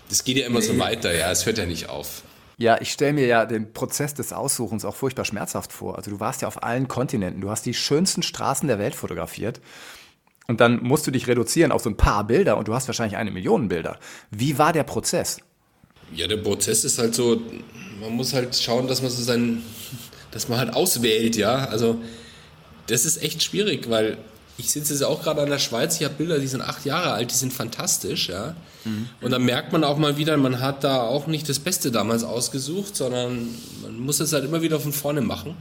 das 0.09 0.23
geht 0.23 0.37
ja 0.37 0.45
immer 0.47 0.59
nee. 0.59 0.65
so 0.65 0.77
weiter, 0.79 1.13
ja, 1.13 1.31
es 1.31 1.45
hört 1.45 1.59
ja 1.59 1.65
nicht 1.65 1.87
auf. 1.87 2.23
Ja, 2.59 2.77
ich 2.81 2.91
stelle 2.91 3.13
mir 3.13 3.25
ja 3.25 3.45
den 3.45 3.71
Prozess 3.71 4.13
des 4.13 4.33
Aussuchens 4.33 4.83
auch 4.83 4.93
furchtbar 4.93 5.23
schmerzhaft 5.23 5.71
vor. 5.71 5.95
Also 5.97 6.11
du 6.11 6.19
warst 6.19 6.41
ja 6.41 6.47
auf 6.49 6.61
allen 6.61 6.89
Kontinenten, 6.89 7.39
du 7.39 7.49
hast 7.49 7.65
die 7.65 7.73
schönsten 7.73 8.21
Straßen 8.21 8.67
der 8.67 8.77
Welt 8.77 8.95
fotografiert. 8.95 9.61
Und 10.45 10.59
dann 10.59 10.83
musst 10.83 11.07
du 11.07 11.11
dich 11.11 11.27
reduzieren 11.27 11.71
auf 11.71 11.83
so 11.83 11.89
ein 11.89 11.95
paar 11.95 12.27
Bilder 12.27 12.57
und 12.57 12.67
du 12.67 12.73
hast 12.73 12.87
wahrscheinlich 12.87 13.15
eine 13.15 13.31
Million 13.31 13.69
Bilder. 13.69 13.97
Wie 14.29 14.57
war 14.57 14.73
der 14.73 14.83
Prozess? 14.83 15.39
Ja, 16.13 16.27
der 16.27 16.35
Prozess 16.37 16.83
ist 16.83 16.99
halt 16.99 17.15
so, 17.15 17.41
man 18.01 18.11
muss 18.11 18.33
halt 18.33 18.53
schauen, 18.57 18.89
dass 18.89 19.01
man 19.01 19.09
so 19.09 19.23
sein, 19.23 19.61
dass 20.31 20.49
man 20.49 20.59
halt 20.59 20.73
auswählt, 20.73 21.37
ja. 21.37 21.65
Also 21.69 22.01
das 22.87 23.05
ist 23.05 23.23
echt 23.23 23.41
schwierig, 23.41 23.89
weil 23.89 24.17
ich 24.59 24.71
sitze 24.71 24.93
jetzt 24.93 25.03
auch 25.03 25.23
gerade 25.23 25.41
an 25.41 25.49
der 25.49 25.57
Schweiz, 25.57 25.95
ich 25.99 26.03
habe 26.03 26.15
Bilder, 26.15 26.37
die 26.37 26.47
sind 26.47 26.61
acht 26.61 26.85
Jahre 26.85 27.13
alt, 27.13 27.31
die 27.31 27.35
sind 27.35 27.53
fantastisch, 27.53 28.27
ja. 28.27 28.55
Mhm. 28.83 29.09
Und 29.21 29.31
dann 29.31 29.43
merkt 29.43 29.71
man 29.71 29.85
auch 29.85 29.97
mal 29.97 30.17
wieder, 30.17 30.35
man 30.35 30.59
hat 30.59 30.83
da 30.83 31.01
auch 31.01 31.27
nicht 31.27 31.47
das 31.47 31.59
Beste 31.59 31.91
damals 31.91 32.23
ausgesucht, 32.23 32.95
sondern 32.95 33.47
man 33.81 33.99
muss 33.99 34.19
es 34.19 34.33
halt 34.33 34.43
immer 34.43 34.61
wieder 34.61 34.79
von 34.79 34.91
vorne 34.91 35.21
machen. 35.21 35.55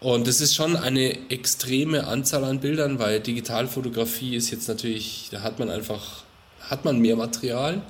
Und 0.00 0.28
es 0.28 0.40
ist 0.40 0.54
schon 0.54 0.76
eine 0.76 1.28
extreme 1.28 2.06
Anzahl 2.06 2.44
an 2.44 2.60
Bildern, 2.60 3.00
weil 3.00 3.18
Digitalfotografie 3.18 4.36
ist 4.36 4.50
jetzt 4.50 4.68
natürlich, 4.68 5.28
da 5.32 5.42
hat 5.42 5.58
man 5.58 5.68
einfach, 5.68 6.22
hat 6.60 6.84
man 6.84 7.00
mehr 7.00 7.16
Material. 7.16 7.82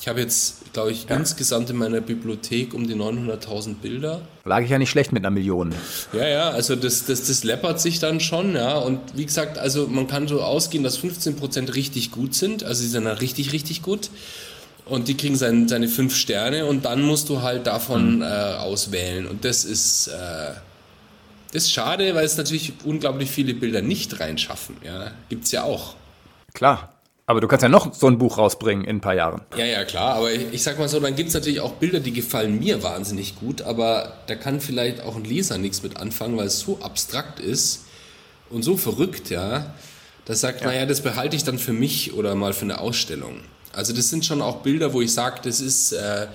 Ich 0.00 0.08
habe 0.08 0.20
jetzt, 0.20 0.72
glaube 0.72 0.92
ich, 0.92 1.06
ja. 1.08 1.16
insgesamt 1.16 1.70
in 1.70 1.76
meiner 1.76 2.00
Bibliothek 2.00 2.72
um 2.74 2.86
die 2.86 2.94
900.000 2.94 3.76
Bilder. 3.76 4.22
Lag 4.44 4.62
ich 4.62 4.70
ja 4.70 4.78
nicht 4.78 4.90
schlecht 4.90 5.12
mit 5.12 5.22
einer 5.22 5.30
Million. 5.30 5.74
Ja, 6.12 6.26
ja, 6.26 6.50
also 6.50 6.76
das, 6.76 7.04
das, 7.06 7.26
das 7.26 7.44
läppert 7.44 7.80
sich 7.80 7.98
dann 7.98 8.20
schon, 8.20 8.54
ja. 8.54 8.78
Und 8.78 9.00
wie 9.14 9.26
gesagt, 9.26 9.58
also 9.58 9.86
man 9.88 10.06
kann 10.06 10.28
so 10.28 10.42
ausgehen, 10.42 10.84
dass 10.84 10.98
15% 10.98 11.74
richtig 11.74 12.10
gut 12.10 12.34
sind. 12.34 12.64
Also 12.64 12.82
sie 12.82 12.88
sind 12.88 13.04
dann 13.04 13.16
richtig, 13.16 13.52
richtig 13.52 13.82
gut. 13.82 14.10
Und 14.84 15.08
die 15.08 15.16
kriegen 15.16 15.36
sein, 15.36 15.68
seine 15.68 15.88
fünf 15.88 16.16
Sterne 16.16 16.64
und 16.64 16.86
dann 16.86 17.02
musst 17.02 17.28
du 17.28 17.42
halt 17.42 17.66
davon 17.66 18.16
mhm. 18.16 18.22
äh, 18.22 18.26
auswählen. 18.26 19.26
Und 19.26 19.44
das 19.44 19.64
ist, 19.64 20.08
äh, 20.08 20.52
das 21.52 21.64
ist 21.64 21.72
schade, 21.72 22.14
weil 22.14 22.24
es 22.24 22.36
natürlich 22.36 22.72
unglaublich 22.84 23.30
viele 23.30 23.52
Bilder 23.52 23.82
nicht 23.82 24.18
reinschaffen. 24.20 24.76
Ja, 24.82 25.10
gibt 25.28 25.44
es 25.44 25.52
ja 25.52 25.64
auch. 25.64 25.94
Klar. 26.54 26.94
Aber 27.28 27.42
du 27.42 27.46
kannst 27.46 27.62
ja 27.62 27.68
noch 27.68 27.92
so 27.92 28.06
ein 28.06 28.16
Buch 28.16 28.38
rausbringen 28.38 28.86
in 28.86 28.96
ein 28.96 29.00
paar 29.02 29.14
Jahren. 29.14 29.42
Ja, 29.54 29.66
ja, 29.66 29.84
klar. 29.84 30.14
Aber 30.14 30.32
ich, 30.32 30.46
ich 30.50 30.62
sag 30.62 30.78
mal 30.78 30.88
so, 30.88 30.98
dann 30.98 31.14
gibt 31.14 31.28
es 31.28 31.34
natürlich 31.34 31.60
auch 31.60 31.74
Bilder, 31.74 32.00
die 32.00 32.14
gefallen 32.14 32.58
mir 32.58 32.82
wahnsinnig 32.82 33.38
gut, 33.38 33.60
aber 33.60 34.14
da 34.28 34.34
kann 34.34 34.62
vielleicht 34.62 35.02
auch 35.02 35.14
ein 35.14 35.24
Leser 35.24 35.58
nichts 35.58 35.82
mit 35.82 35.98
anfangen, 35.98 36.38
weil 36.38 36.46
es 36.46 36.60
so 36.60 36.78
abstrakt 36.80 37.38
ist 37.38 37.84
und 38.48 38.62
so 38.62 38.78
verrückt, 38.78 39.28
ja. 39.28 39.74
Das 40.24 40.40
sagt, 40.40 40.62
ja. 40.62 40.68
naja, 40.68 40.86
das 40.86 41.02
behalte 41.02 41.36
ich 41.36 41.44
dann 41.44 41.58
für 41.58 41.74
mich 41.74 42.14
oder 42.14 42.34
mal 42.34 42.54
für 42.54 42.64
eine 42.64 42.80
Ausstellung. 42.80 43.40
Also 43.74 43.92
das 43.92 44.08
sind 44.08 44.24
schon 44.24 44.40
auch 44.40 44.62
Bilder, 44.62 44.94
wo 44.94 45.02
ich 45.02 45.12
sage, 45.12 45.40
das 45.42 45.60
ist, 45.60 45.92
äh, 45.92 46.28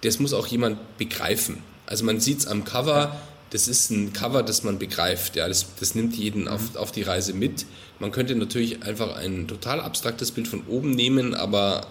das 0.00 0.18
muss 0.20 0.32
auch 0.32 0.46
jemand 0.46 0.78
begreifen. 0.96 1.62
Also 1.84 2.06
man 2.06 2.18
sieht 2.18 2.38
es 2.38 2.46
am 2.46 2.64
Cover, 2.64 3.14
das 3.50 3.68
ist 3.68 3.90
ein 3.90 4.12
Cover, 4.12 4.42
das 4.42 4.62
man 4.62 4.78
begreift. 4.78 5.36
Ja, 5.36 5.48
das, 5.48 5.66
das 5.78 5.94
nimmt 5.94 6.16
jeden 6.16 6.42
mhm. 6.42 6.48
auf, 6.48 6.76
auf 6.76 6.92
die 6.92 7.02
Reise 7.02 7.32
mit. 7.32 7.66
Man 7.98 8.12
könnte 8.12 8.34
natürlich 8.34 8.82
einfach 8.82 9.16
ein 9.16 9.48
total 9.48 9.80
abstraktes 9.80 10.30
Bild 10.30 10.48
von 10.48 10.62
oben 10.68 10.90
nehmen, 10.90 11.34
aber 11.34 11.86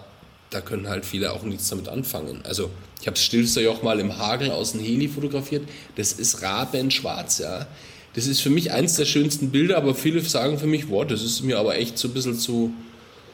da 0.50 0.60
können 0.60 0.88
halt 0.88 1.04
viele 1.04 1.32
auch 1.32 1.42
nichts 1.42 1.68
damit 1.68 1.88
anfangen. 1.88 2.40
Also 2.44 2.70
ich 3.00 3.06
habe 3.06 3.14
das 3.14 3.24
Stilster 3.24 3.60
Joch 3.60 3.82
mal 3.82 4.00
im 4.00 4.16
Hagel 4.16 4.50
aus 4.50 4.72
dem 4.72 4.80
Heli 4.80 5.08
fotografiert. 5.08 5.68
Das 5.96 6.12
ist 6.12 6.42
rabenschwarz, 6.42 7.38
ja. 7.38 7.66
das 8.14 8.26
ist 8.26 8.40
für 8.40 8.50
mich 8.50 8.72
eins 8.72 8.96
der 8.96 9.04
schönsten 9.04 9.50
Bilder, 9.50 9.76
aber 9.76 9.94
viele 9.94 10.20
sagen 10.22 10.58
für 10.58 10.66
mich, 10.66 10.88
wow, 10.88 11.06
das 11.06 11.22
ist 11.22 11.42
mir 11.42 11.58
aber 11.58 11.76
echt 11.76 11.98
so 11.98 12.08
ein 12.08 12.14
bisschen 12.14 12.38
zu 12.38 12.72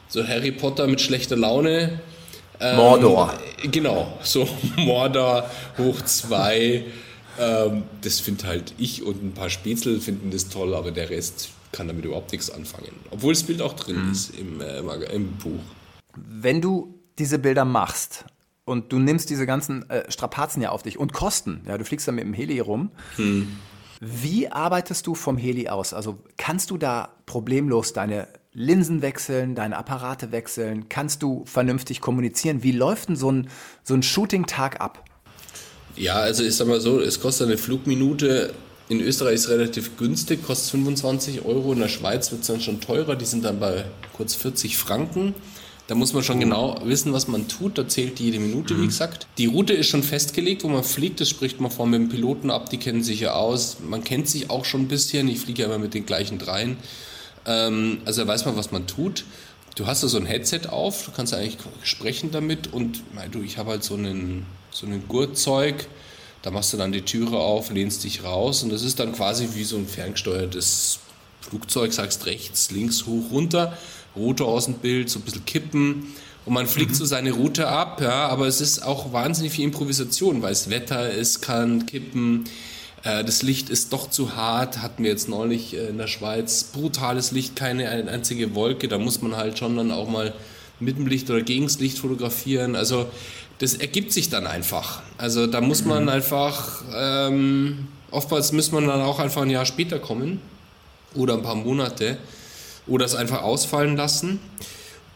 so 0.08 0.26
Harry 0.26 0.52
Potter 0.52 0.86
mit 0.86 1.00
schlechter 1.00 1.36
Laune. 1.36 2.00
Ähm, 2.60 2.76
Mordor. 2.76 3.34
Genau, 3.70 4.18
so 4.22 4.48
Mordor 4.76 5.48
hoch 5.78 6.02
zwei. 6.02 6.84
Ähm, 7.38 7.84
das 8.02 8.20
finde 8.20 8.46
halt 8.46 8.74
ich 8.78 9.02
und 9.02 9.22
ein 9.22 9.32
paar 9.32 9.50
Spätzle 9.50 10.00
finden 10.00 10.30
das 10.30 10.48
toll, 10.48 10.74
aber 10.74 10.90
der 10.90 11.10
Rest 11.10 11.50
kann 11.72 11.88
damit 11.88 12.04
überhaupt 12.04 12.32
nichts 12.32 12.50
anfangen. 12.50 12.92
Obwohl 13.10 13.32
das 13.32 13.42
Bild 13.42 13.60
auch 13.60 13.74
drin 13.74 14.06
mhm. 14.06 14.12
ist 14.12 14.30
im, 14.38 14.60
äh, 14.60 14.78
im 15.12 15.32
Buch. 15.32 15.60
Wenn 16.16 16.60
du 16.60 16.94
diese 17.18 17.38
Bilder 17.38 17.64
machst 17.64 18.24
und 18.64 18.92
du 18.92 18.98
nimmst 18.98 19.30
diese 19.30 19.46
ganzen 19.46 19.88
äh, 19.90 20.10
Strapazen 20.10 20.62
ja 20.62 20.70
auf 20.70 20.82
dich 20.82 20.98
und 20.98 21.12
Kosten, 21.12 21.62
ja, 21.66 21.76
du 21.76 21.84
fliegst 21.84 22.06
dann 22.06 22.14
mit 22.14 22.24
dem 22.24 22.34
Heli 22.34 22.60
rum. 22.60 22.90
Hm. 23.16 23.56
Wie 24.00 24.50
arbeitest 24.50 25.06
du 25.06 25.14
vom 25.14 25.36
Heli 25.36 25.68
aus? 25.68 25.94
Also 25.94 26.18
kannst 26.36 26.70
du 26.70 26.78
da 26.78 27.14
problemlos 27.26 27.92
deine 27.92 28.28
Linsen 28.52 29.02
wechseln, 29.02 29.54
deine 29.54 29.76
Apparate 29.76 30.30
wechseln? 30.30 30.88
Kannst 30.88 31.22
du 31.22 31.44
vernünftig 31.46 32.00
kommunizieren? 32.00 32.62
Wie 32.62 32.72
läuft 32.72 33.08
denn 33.08 33.16
so 33.16 33.30
ein, 33.30 33.48
so 33.82 33.94
ein 33.94 34.02
Shooting-Tag 34.02 34.80
ab? 34.80 35.04
Ja, 35.96 36.14
also 36.14 36.42
ich 36.42 36.56
sag 36.56 36.66
mal 36.66 36.80
so, 36.80 37.00
es 37.00 37.20
kostet 37.20 37.48
eine 37.48 37.58
Flugminute. 37.58 38.52
In 38.88 39.00
Österreich 39.00 39.34
ist 39.34 39.44
es 39.44 39.50
relativ 39.50 39.96
günstig, 39.96 40.44
kostet 40.44 40.72
25 40.72 41.44
Euro. 41.44 41.72
In 41.72 41.80
der 41.80 41.88
Schweiz 41.88 42.30
wird 42.30 42.42
es 42.42 42.48
dann 42.48 42.60
schon 42.60 42.80
teurer, 42.80 43.16
die 43.16 43.24
sind 43.24 43.44
dann 43.44 43.60
bei 43.60 43.84
kurz 44.12 44.34
40 44.34 44.76
Franken. 44.76 45.34
Da 45.86 45.94
muss 45.94 46.14
man 46.14 46.22
schon 46.22 46.40
genau 46.40 46.80
wissen, 46.84 47.12
was 47.12 47.28
man 47.28 47.46
tut. 47.46 47.76
Da 47.76 47.86
zählt 47.86 48.18
jede 48.18 48.40
Minute, 48.40 48.76
wie 48.76 48.82
mhm. 48.82 48.86
gesagt. 48.86 49.26
Die 49.36 49.46
Route 49.46 49.74
ist 49.74 49.88
schon 49.88 50.02
festgelegt, 50.02 50.64
wo 50.64 50.68
man 50.68 50.82
fliegt. 50.82 51.20
Das 51.20 51.28
spricht 51.28 51.60
man 51.60 51.70
vor 51.70 51.86
mit 51.86 52.00
dem 52.00 52.08
Piloten 52.08 52.50
ab. 52.50 52.70
Die 52.70 52.78
kennen 52.78 53.02
sich 53.02 53.20
ja 53.20 53.34
aus. 53.34 53.78
Man 53.86 54.02
kennt 54.02 54.28
sich 54.28 54.48
auch 54.48 54.64
schon 54.64 54.82
ein 54.82 54.88
bisschen. 54.88 55.28
Ich 55.28 55.40
fliege 55.40 55.62
ja 55.62 55.68
immer 55.68 55.78
mit 55.78 55.92
den 55.92 56.06
gleichen 56.06 56.38
dreien. 56.38 56.78
Ähm, 57.44 57.98
also 58.06 58.22
da 58.22 58.28
weiß 58.28 58.46
man, 58.46 58.56
was 58.56 58.72
man 58.72 58.86
tut. 58.86 59.24
Du 59.76 59.86
hast 59.86 60.02
da 60.02 60.08
so 60.08 60.16
ein 60.16 60.24
Headset 60.24 60.68
auf. 60.70 61.04
Du 61.04 61.10
kannst 61.10 61.34
eigentlich 61.34 61.58
sprechen 61.82 62.30
damit. 62.30 62.72
Und 62.72 63.02
mein, 63.14 63.30
du, 63.30 63.42
ich 63.42 63.58
habe 63.58 63.70
halt 63.70 63.84
so 63.84 63.94
einen, 63.94 64.46
so 64.74 64.84
einen 64.84 65.08
Gurtzeug. 65.08 65.86
Da 66.42 66.50
machst 66.50 66.74
du 66.74 66.76
dann 66.76 66.92
die 66.92 67.00
Türe 67.00 67.38
auf, 67.38 67.70
lehnst 67.70 68.04
dich 68.04 68.22
raus. 68.22 68.62
Und 68.62 68.70
das 68.70 68.82
ist 68.82 69.00
dann 69.00 69.12
quasi 69.12 69.48
wie 69.54 69.64
so 69.64 69.76
ein 69.76 69.86
ferngesteuertes 69.86 70.98
Flugzeug. 71.40 71.94
Sagst 71.94 72.26
rechts, 72.26 72.70
links, 72.70 73.06
hoch, 73.06 73.30
runter 73.30 73.78
Route 74.16 74.44
aus 74.44 74.66
dem 74.66 74.74
Bild, 74.74 75.10
so 75.10 75.18
ein 75.18 75.22
bisschen 75.22 75.44
kippen 75.44 76.14
und 76.44 76.54
man 76.54 76.66
fliegt 76.66 76.92
mhm. 76.92 76.96
so 76.96 77.04
seine 77.04 77.32
Route 77.32 77.68
ab, 77.68 78.00
ja, 78.00 78.28
aber 78.28 78.46
es 78.46 78.60
ist 78.60 78.82
auch 78.84 79.12
wahnsinnig 79.12 79.52
viel 79.52 79.64
Improvisation, 79.64 80.42
weil 80.42 80.52
es 80.52 80.70
Wetter 80.70 81.10
ist, 81.10 81.40
kann 81.40 81.86
kippen, 81.86 82.44
äh, 83.02 83.24
das 83.24 83.42
Licht 83.42 83.70
ist 83.70 83.92
doch 83.92 84.10
zu 84.10 84.36
hart, 84.36 84.82
hatten 84.82 85.02
wir 85.02 85.10
jetzt 85.10 85.28
neulich 85.28 85.74
äh, 85.74 85.88
in 85.88 85.98
der 85.98 86.06
Schweiz, 86.06 86.64
brutales 86.64 87.32
Licht, 87.32 87.56
keine 87.56 87.88
einzige 87.88 88.54
Wolke, 88.54 88.88
da 88.88 88.98
muss 88.98 89.22
man 89.22 89.36
halt 89.36 89.58
schon 89.58 89.76
dann 89.76 89.90
auch 89.90 90.08
mal 90.08 90.34
mit 90.80 90.98
dem 90.98 91.06
Licht 91.06 91.30
oder 91.30 91.42
gegen 91.42 91.64
das 91.64 91.78
Licht 91.80 91.98
fotografieren, 91.98 92.76
also 92.76 93.06
das 93.58 93.74
ergibt 93.74 94.12
sich 94.12 94.30
dann 94.30 94.46
einfach, 94.46 95.02
also 95.18 95.46
da 95.46 95.60
muss 95.60 95.84
man 95.84 96.04
mhm. 96.04 96.08
einfach, 96.08 96.82
ähm, 96.94 97.88
oftmals 98.10 98.52
muss 98.52 98.72
man 98.72 98.86
dann 98.86 99.00
auch 99.00 99.18
einfach 99.18 99.42
ein 99.42 99.50
Jahr 99.50 99.66
später 99.66 99.98
kommen 99.98 100.40
oder 101.14 101.34
ein 101.34 101.42
paar 101.42 101.54
Monate, 101.54 102.18
oder 102.86 103.04
es 103.04 103.14
einfach 103.14 103.42
ausfallen 103.42 103.96
lassen. 103.96 104.40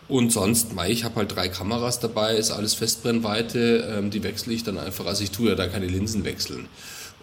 Und 0.09 0.33
sonst, 0.33 0.68
ich 0.88 1.04
habe 1.04 1.16
halt 1.16 1.37
drei 1.37 1.49
Kameras 1.49 2.00
dabei, 2.00 2.37
ist 2.37 2.50
alles 2.50 2.73
Festbrennweite, 2.75 3.97
ähm, 3.99 4.11
die 4.11 4.23
wechsle 4.23 4.54
ich 4.54 4.64
dann 4.64 4.78
einfach, 4.78 5.04
also 5.04 5.23
ich 5.23 5.30
tue 5.33 5.50
ja 5.50 5.54
da 5.54 5.66
keine 5.66 5.87
Linsen 5.87 6.25
wechseln. 6.25 6.66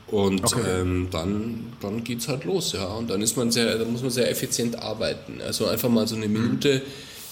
Und 0.07 0.43
okay. 0.43 0.81
ähm, 0.81 1.07
dann, 1.10 1.74
dann 1.81 2.03
geht 2.03 2.19
es 2.19 2.27
halt 2.27 2.43
los, 2.43 2.74
ja. 2.74 2.86
Und 2.86 3.10
dann 3.10 3.24
ist 3.24 3.38
man 3.38 3.50
sehr, 3.50 3.79
dann 3.79 3.91
muss 3.91 4.03
man 4.03 4.12
sehr 4.12 4.29
effizient 4.29 4.77
arbeiten. 4.77 5.41
Also 5.43 5.65
einfach 5.65 5.89
mal 5.89 6.07
so 6.07 6.15
eine 6.15 6.27
Minute 6.27 6.84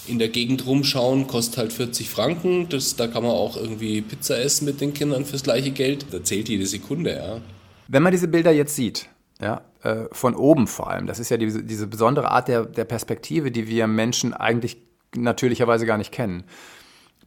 in 0.08 0.20
der 0.20 0.30
Gegend 0.30 0.66
rumschauen, 0.66 1.28
kostet 1.28 1.58
halt 1.58 1.74
40 1.74 2.10
Franken. 2.10 2.70
Das, 2.70 2.96
da 2.96 3.08
kann 3.08 3.24
man 3.24 3.32
auch 3.32 3.58
irgendwie 3.58 4.02
Pizza 4.02 4.40
essen 4.40 4.66
mit 4.66 4.82
den 4.82 4.94
Kindern 4.94 5.26
fürs 5.26 5.44
gleiche 5.44 5.72
Geld. 5.72 6.08
Da 6.12 6.24
zählt 6.24 6.50
jede 6.50 6.66
Sekunde, 6.66 7.16
ja. 7.16 7.42
Wenn 7.88 8.04
man 8.04 8.12
diese 8.12 8.28
Bilder 8.28 8.52
jetzt 8.52 8.76
sieht, 8.76 9.10
ja, 9.42 9.62
äh, 9.84 10.06
von 10.12 10.36
oben 10.36 10.68
vor 10.68 10.90
allem. 10.90 11.08
Das 11.08 11.20
ist 11.20 11.30
ja 11.30 11.38
diese, 11.38 11.64
diese 11.64 11.88
besondere 11.88 12.32
Art 12.32 12.48
der, 12.48 12.66
der 12.66 12.86
Perspektive, 12.86 13.52
die 13.52 13.68
wir 13.68 13.88
Menschen 13.88 14.34
eigentlich 14.34 14.78
natürlicherweise 15.16 15.86
gar 15.86 15.98
nicht 15.98 16.12
kennen. 16.12 16.44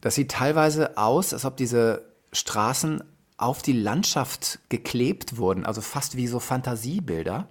Das 0.01 0.15
sieht 0.15 0.31
teilweise 0.31 0.97
aus, 0.97 1.33
als 1.33 1.45
ob 1.45 1.57
diese 1.57 2.03
Straßen 2.31 3.03
auf 3.37 3.61
die 3.61 3.73
Landschaft 3.73 4.59
geklebt 4.69 5.37
wurden, 5.37 5.65
also 5.65 5.81
fast 5.81 6.17
wie 6.17 6.27
so 6.27 6.39
Fantasiebilder. 6.39 7.47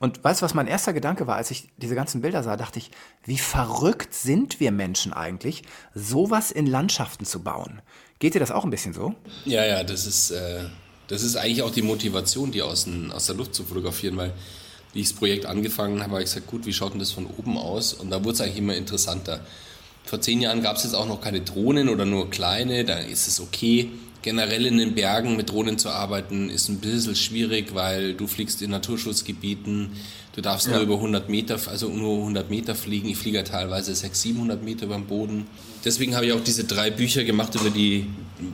Und 0.00 0.24
weißt 0.24 0.40
du, 0.40 0.44
was 0.46 0.54
mein 0.54 0.66
erster 0.66 0.94
Gedanke 0.94 1.26
war, 1.26 1.36
als 1.36 1.50
ich 1.50 1.68
diese 1.76 1.94
ganzen 1.94 2.22
Bilder 2.22 2.42
sah, 2.42 2.56
dachte 2.56 2.78
ich, 2.78 2.90
wie 3.24 3.36
verrückt 3.36 4.14
sind 4.14 4.58
wir 4.58 4.72
Menschen 4.72 5.12
eigentlich, 5.12 5.62
sowas 5.94 6.50
in 6.50 6.66
Landschaften 6.66 7.26
zu 7.26 7.42
bauen. 7.42 7.82
Geht 8.18 8.34
dir 8.34 8.40
das 8.40 8.50
auch 8.50 8.64
ein 8.64 8.70
bisschen 8.70 8.94
so? 8.94 9.14
Ja, 9.44 9.62
ja, 9.64 9.84
das 9.84 10.06
ist, 10.06 10.30
äh, 10.30 10.64
das 11.08 11.22
ist 11.22 11.36
eigentlich 11.36 11.62
auch 11.62 11.70
die 11.70 11.82
Motivation, 11.82 12.50
die 12.50 12.62
aus, 12.62 12.88
aus 13.12 13.26
der 13.26 13.34
Luft 13.36 13.54
zu 13.54 13.62
fotografieren, 13.62 14.16
weil 14.16 14.32
wie 14.94 15.00
ich 15.00 15.08
das 15.10 15.18
Projekt 15.18 15.44
angefangen 15.44 16.00
habe, 16.00 16.12
habe 16.12 16.22
ich 16.22 16.30
gesagt, 16.30 16.46
gut, 16.46 16.64
wie 16.64 16.72
schaut 16.72 16.94
denn 16.94 16.98
das 16.98 17.12
von 17.12 17.26
oben 17.26 17.58
aus? 17.58 17.92
Und 17.92 18.08
da 18.08 18.24
wurde 18.24 18.32
es 18.32 18.40
eigentlich 18.40 18.56
immer 18.56 18.76
interessanter. 18.76 19.44
Vor 20.06 20.22
zehn 20.22 20.40
Jahren 20.40 20.62
gab 20.62 20.76
es 20.76 20.84
jetzt 20.84 20.94
auch 20.94 21.06
noch 21.06 21.20
keine 21.20 21.42
Drohnen 21.42 21.90
oder 21.90 22.06
nur 22.06 22.30
kleine, 22.30 22.86
da 22.86 22.98
ist 22.98 23.28
es 23.28 23.38
okay. 23.38 23.90
Generell 24.22 24.66
in 24.66 24.76
den 24.76 24.94
Bergen 24.94 25.36
mit 25.36 25.50
Drohnen 25.50 25.78
zu 25.78 25.88
arbeiten 25.88 26.50
ist 26.50 26.68
ein 26.68 26.78
bisschen 26.78 27.16
schwierig, 27.16 27.74
weil 27.74 28.12
du 28.12 28.26
fliegst 28.26 28.60
in 28.60 28.70
Naturschutzgebieten, 28.70 29.92
du 30.36 30.42
darfst 30.42 30.66
ja. 30.66 30.74
nur 30.74 30.82
über 30.82 30.96
100 30.96 31.30
Meter, 31.30 31.58
also 31.68 31.88
nur 31.88 32.18
100 32.18 32.50
Meter 32.50 32.74
fliegen. 32.74 33.08
Ich 33.08 33.16
fliege 33.16 33.38
ja 33.38 33.44
teilweise 33.44 33.94
600, 33.94 34.16
700 34.16 34.62
Meter 34.62 34.86
über 34.86 34.96
dem 34.96 35.06
Boden. 35.06 35.46
Deswegen 35.86 36.14
habe 36.16 36.26
ich 36.26 36.32
auch 36.32 36.44
diese 36.44 36.64
drei 36.64 36.90
Bücher 36.90 37.24
gemacht 37.24 37.54
über 37.54 37.70
die, 37.70 38.06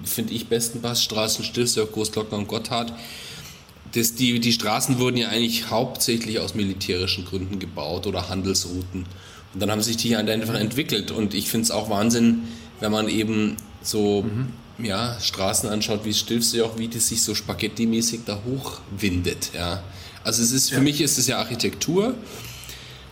finde 0.04 0.35
ich, 0.35 0.46
besten 0.46 0.80
Passstraßen, 0.82 1.44
Stilsdorf, 1.44 1.90
Großglockner 1.90 2.38
und 2.38 2.46
Gotthard. 2.46 2.92
Das, 3.92 4.14
die, 4.14 4.38
die 4.38 4.52
Straßen 4.52 5.00
wurden 5.00 5.16
ja 5.16 5.30
eigentlich 5.30 5.68
hauptsächlich 5.68 6.38
aus 6.38 6.54
militärischen 6.54 7.25
Gründen 7.25 7.58
gebaut 7.58 8.06
oder 8.06 8.28
Handelsrouten. 8.28 9.04
Und 9.52 9.61
dann 9.61 9.70
haben 9.73 9.82
sich 9.82 9.96
die 9.96 10.14
einfach 10.14 10.54
entwickelt. 10.54 11.11
Und 11.11 11.35
ich 11.35 11.49
finde 11.50 11.64
es 11.64 11.70
auch 11.73 11.90
Wahnsinn, 11.90 12.42
wenn 12.78 12.92
man 12.92 13.08
eben 13.08 13.56
so 13.82 14.23
mhm. 14.23 14.49
Ja, 14.78 15.18
Straßen 15.21 15.68
anschaut, 15.68 16.04
wie 16.04 16.14
Stilfsjoch, 16.14 16.78
wie 16.78 16.88
das 16.88 17.09
sich 17.09 17.23
so 17.23 17.35
spaghetti-mäßig 17.35 18.21
da 18.26 18.40
hochwindet. 18.45 19.50
Ja. 19.54 19.83
Also 20.25 20.42
es 20.42 20.52
ist, 20.52 20.71
für 20.71 20.76
ja. 20.76 20.83
mich 20.83 21.00
ist 21.00 21.18
es 21.18 21.26
ja 21.26 21.38
Architektur 21.38 22.14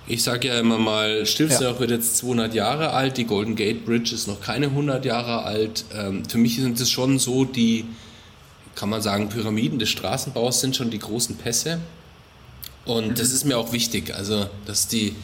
ich 0.06 0.22
sage 0.22 0.48
ja 0.48 0.58
immer 0.58 0.78
mal, 0.78 1.24
Stilfsdorf 1.24 1.74
ja. 1.74 1.80
wird 1.80 1.90
jetzt 1.90 2.18
200 2.18 2.54
Jahre 2.54 2.90
alt, 2.90 3.16
die 3.16 3.24
Golden 3.24 3.56
Gate 3.56 3.84
Bridge 3.86 4.14
ist 4.14 4.26
noch 4.26 4.40
keine 4.40 4.66
100 4.66 5.04
Jahre 5.04 5.44
alt. 5.44 5.84
Ähm, 5.94 6.24
für 6.26 6.38
mich 6.38 6.56
sind 6.56 6.78
es 6.78 6.90
schon 6.90 7.18
so 7.18 7.44
die, 7.44 7.86
kann 8.74 8.90
man 8.90 9.00
sagen, 9.00 9.28
Pyramiden 9.30 9.78
des 9.78 9.88
Straßenbaus 9.88 10.60
sind 10.60 10.76
schon 10.76 10.90
die 10.90 10.98
großen 10.98 11.36
Pässe. 11.36 11.80
Und 12.84 13.08
mhm. 13.08 13.14
das 13.14 13.32
ist 13.32 13.44
mir 13.44 13.56
auch 13.56 13.72
wichtig, 13.72 14.14
also 14.14 14.46
dass 14.66 14.88
die, 14.88 15.14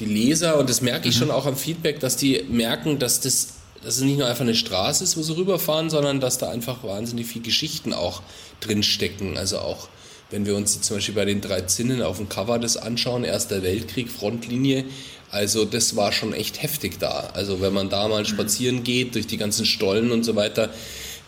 die 0.00 0.06
Leser, 0.06 0.58
und 0.58 0.68
das 0.68 0.80
merke 0.80 1.08
ich 1.08 1.14
mhm. 1.14 1.20
schon 1.20 1.30
auch 1.30 1.46
am 1.46 1.56
Feedback, 1.56 2.00
dass 2.00 2.16
die 2.16 2.44
merken, 2.48 2.98
dass 2.98 3.20
das 3.20 3.59
dass 3.82 3.96
es 3.96 4.02
nicht 4.02 4.18
nur 4.18 4.26
einfach 4.26 4.42
eine 4.42 4.54
Straße 4.54 5.04
ist, 5.04 5.16
wo 5.16 5.22
sie 5.22 5.36
rüberfahren, 5.36 5.90
sondern 5.90 6.20
dass 6.20 6.38
da 6.38 6.50
einfach 6.50 6.82
wahnsinnig 6.84 7.26
viele 7.26 7.44
Geschichten 7.44 7.92
auch 7.92 8.22
drinstecken. 8.60 9.36
Also 9.38 9.58
auch 9.58 9.88
wenn 10.30 10.46
wir 10.46 10.54
uns 10.54 10.80
zum 10.80 10.96
Beispiel 10.96 11.14
bei 11.14 11.24
den 11.24 11.40
drei 11.40 11.62
Zinnen 11.62 12.02
auf 12.02 12.18
dem 12.18 12.28
Cover 12.28 12.58
das 12.58 12.76
anschauen, 12.76 13.24
Erster 13.24 13.62
Weltkrieg, 13.62 14.10
Frontlinie, 14.10 14.84
also 15.30 15.64
das 15.64 15.96
war 15.96 16.12
schon 16.12 16.32
echt 16.32 16.62
heftig 16.62 16.98
da. 16.98 17.30
Also 17.34 17.60
wenn 17.60 17.72
man 17.72 17.88
da 17.88 18.08
mal 18.08 18.26
spazieren 18.26 18.82
geht, 18.82 19.14
durch 19.14 19.26
die 19.26 19.36
ganzen 19.36 19.64
Stollen 19.64 20.10
und 20.10 20.24
so 20.24 20.36
weiter, 20.36 20.70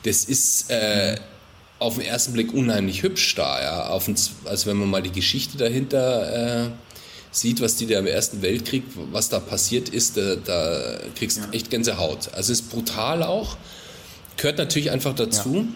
das 0.04 0.24
ist 0.24 0.70
äh, 0.70 1.16
auf 1.78 1.94
den 1.94 2.04
ersten 2.04 2.32
Blick 2.32 2.52
unheimlich 2.52 3.02
hübsch 3.02 3.34
da. 3.34 3.62
Ja? 3.62 3.86
Auf 3.88 4.06
den, 4.06 4.16
also 4.44 4.66
wenn 4.66 4.76
man 4.76 4.90
mal 4.90 5.02
die 5.02 5.12
Geschichte 5.12 5.56
dahinter 5.56 6.66
äh, 6.66 6.70
sieht, 7.32 7.60
was 7.60 7.76
die 7.76 7.86
da 7.86 7.98
im 7.98 8.06
Ersten 8.06 8.42
Weltkrieg, 8.42 8.84
was 9.10 9.28
da 9.28 9.40
passiert 9.40 9.88
ist, 9.88 10.16
da, 10.16 10.36
da 10.36 10.98
kriegst 11.16 11.38
du 11.38 11.42
ja. 11.42 11.48
echt 11.52 11.70
Gänsehaut. 11.70 12.28
Also 12.34 12.52
es 12.52 12.60
ist 12.60 12.70
brutal 12.70 13.22
auch, 13.22 13.56
gehört 14.36 14.58
natürlich 14.58 14.90
einfach 14.90 15.14
dazu. 15.14 15.66